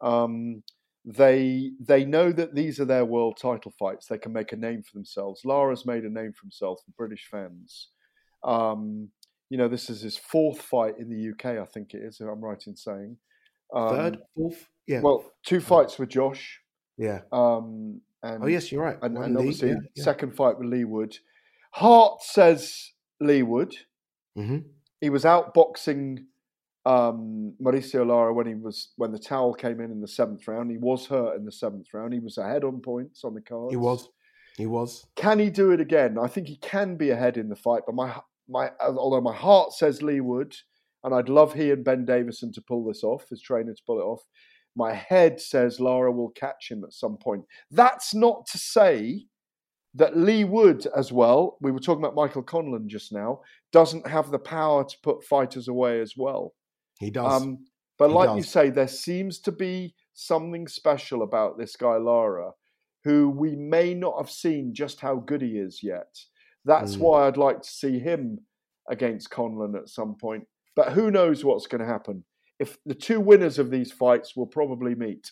[0.00, 0.64] Um,
[1.04, 4.06] they they know that these are their world title fights.
[4.06, 5.42] They can make a name for themselves.
[5.44, 7.90] Lara's made a name for himself with British fans.
[8.42, 9.10] Um,
[9.48, 11.58] you know, this is his fourth fight in the UK.
[11.58, 12.20] I think it is.
[12.20, 13.16] if I'm right in saying.
[13.72, 15.00] Um, Third, fourth, yeah.
[15.00, 16.60] Well, two fights with Josh.
[16.98, 17.20] Yeah.
[17.30, 18.98] Um, and Oh, yes, you're right.
[19.02, 20.04] And, and Lee, obviously, yeah, yeah.
[20.04, 21.16] second fight with Leigh Wood.
[21.72, 23.74] Hart says Leigh Wood.
[24.36, 24.58] Mm-hmm.
[25.00, 26.24] He was outboxing
[26.86, 30.70] um, Mauricio Lara when he was when the towel came in in the seventh round.
[30.70, 32.14] He was hurt in the seventh round.
[32.14, 33.72] He was ahead on points on the cards.
[33.72, 34.08] He was.
[34.56, 35.04] He was.
[35.16, 36.16] Can he do it again?
[36.16, 38.14] I think he can be ahead in the fight, but my
[38.48, 40.54] my although my heart says Leigh Wood,
[41.02, 43.98] and I'd love he and Ben Davison to pull this off, his trainer to pull
[43.98, 44.22] it off.
[44.76, 47.44] My head says Lara will catch him at some point.
[47.70, 49.26] That's not to say
[49.94, 53.40] that Leigh Wood, as well, we were talking about Michael Conlan just now,
[53.72, 56.52] doesn't have the power to put fighters away as well.
[56.98, 57.42] He does.
[57.42, 57.66] Um,
[57.98, 62.52] but He like you say, there seems to be something special about this guy Lara.
[63.04, 66.18] who we may not have seen just how good he is yet.
[66.64, 67.00] That's Mm.
[67.00, 68.40] why I'd like to see him
[68.88, 70.48] against Conlan at some point.
[70.74, 72.24] But who knows what's going to happen?
[72.58, 75.30] If the two winners of these fights will probably meet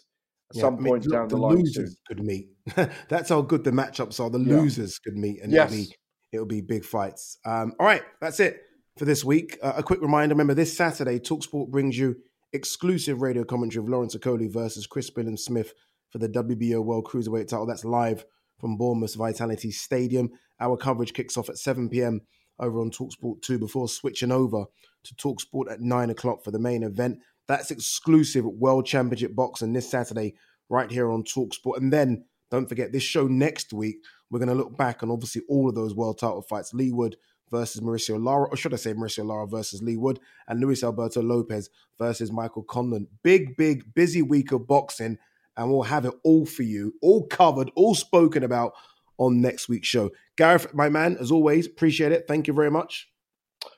[0.51, 1.97] at Yeah, some I mean, point look, down the, the line losers soon.
[2.07, 2.51] could meet.
[3.09, 4.31] That's how good the matchups are.
[4.31, 4.57] The Yeah.
[4.59, 5.73] losers could meet, and Yes.
[5.73, 5.95] it'll be
[6.33, 7.39] it'll be big fights.
[7.45, 8.61] Um, all right, that's it
[8.97, 9.59] for this week.
[9.63, 12.17] Uh, a quick reminder: remember this Saturday, Talksport brings you
[12.53, 15.75] exclusive radio commentary of Lawrence Okolie versus Chris Billam Smith
[16.11, 17.67] for the WBO World Cruiserweight title.
[17.67, 18.25] That's live
[18.59, 20.31] from Bournemouth Vitality Stadium.
[20.61, 22.21] Our coverage kicks off at 7 p.m.
[22.61, 24.67] over on Talksport 2 before switching over
[25.05, 27.19] to Talksport at 9 o'clock for the main event.
[27.49, 30.35] That's exclusive World Championship boxing this Saturday
[30.71, 31.79] right here on Talksport.
[31.79, 33.97] And then don't forget this show next week.
[34.31, 36.73] We're going to look back on obviously all of those world title fights.
[36.73, 37.17] Leigh Wood
[37.51, 41.23] versus Mauricio Lara, or should I say Mauricio Lara versus Leigh Wood, and Luis Alberto
[41.23, 43.07] Lopez versus Michael Conlan.
[43.23, 45.19] Big, big, busy week of boxing,
[45.57, 48.73] and we'll have it all for you, all covered, all spoken about
[49.19, 50.11] on next week's show.
[50.37, 52.27] Gareth, my man, as always, appreciate it.
[52.27, 53.09] Thank you very much.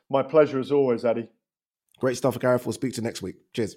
[0.08, 1.28] My pleasure as always, Eddie.
[1.98, 2.64] Great stuff, Gareth.
[2.66, 3.36] We'll speak to you next week.
[3.52, 3.76] Cheers.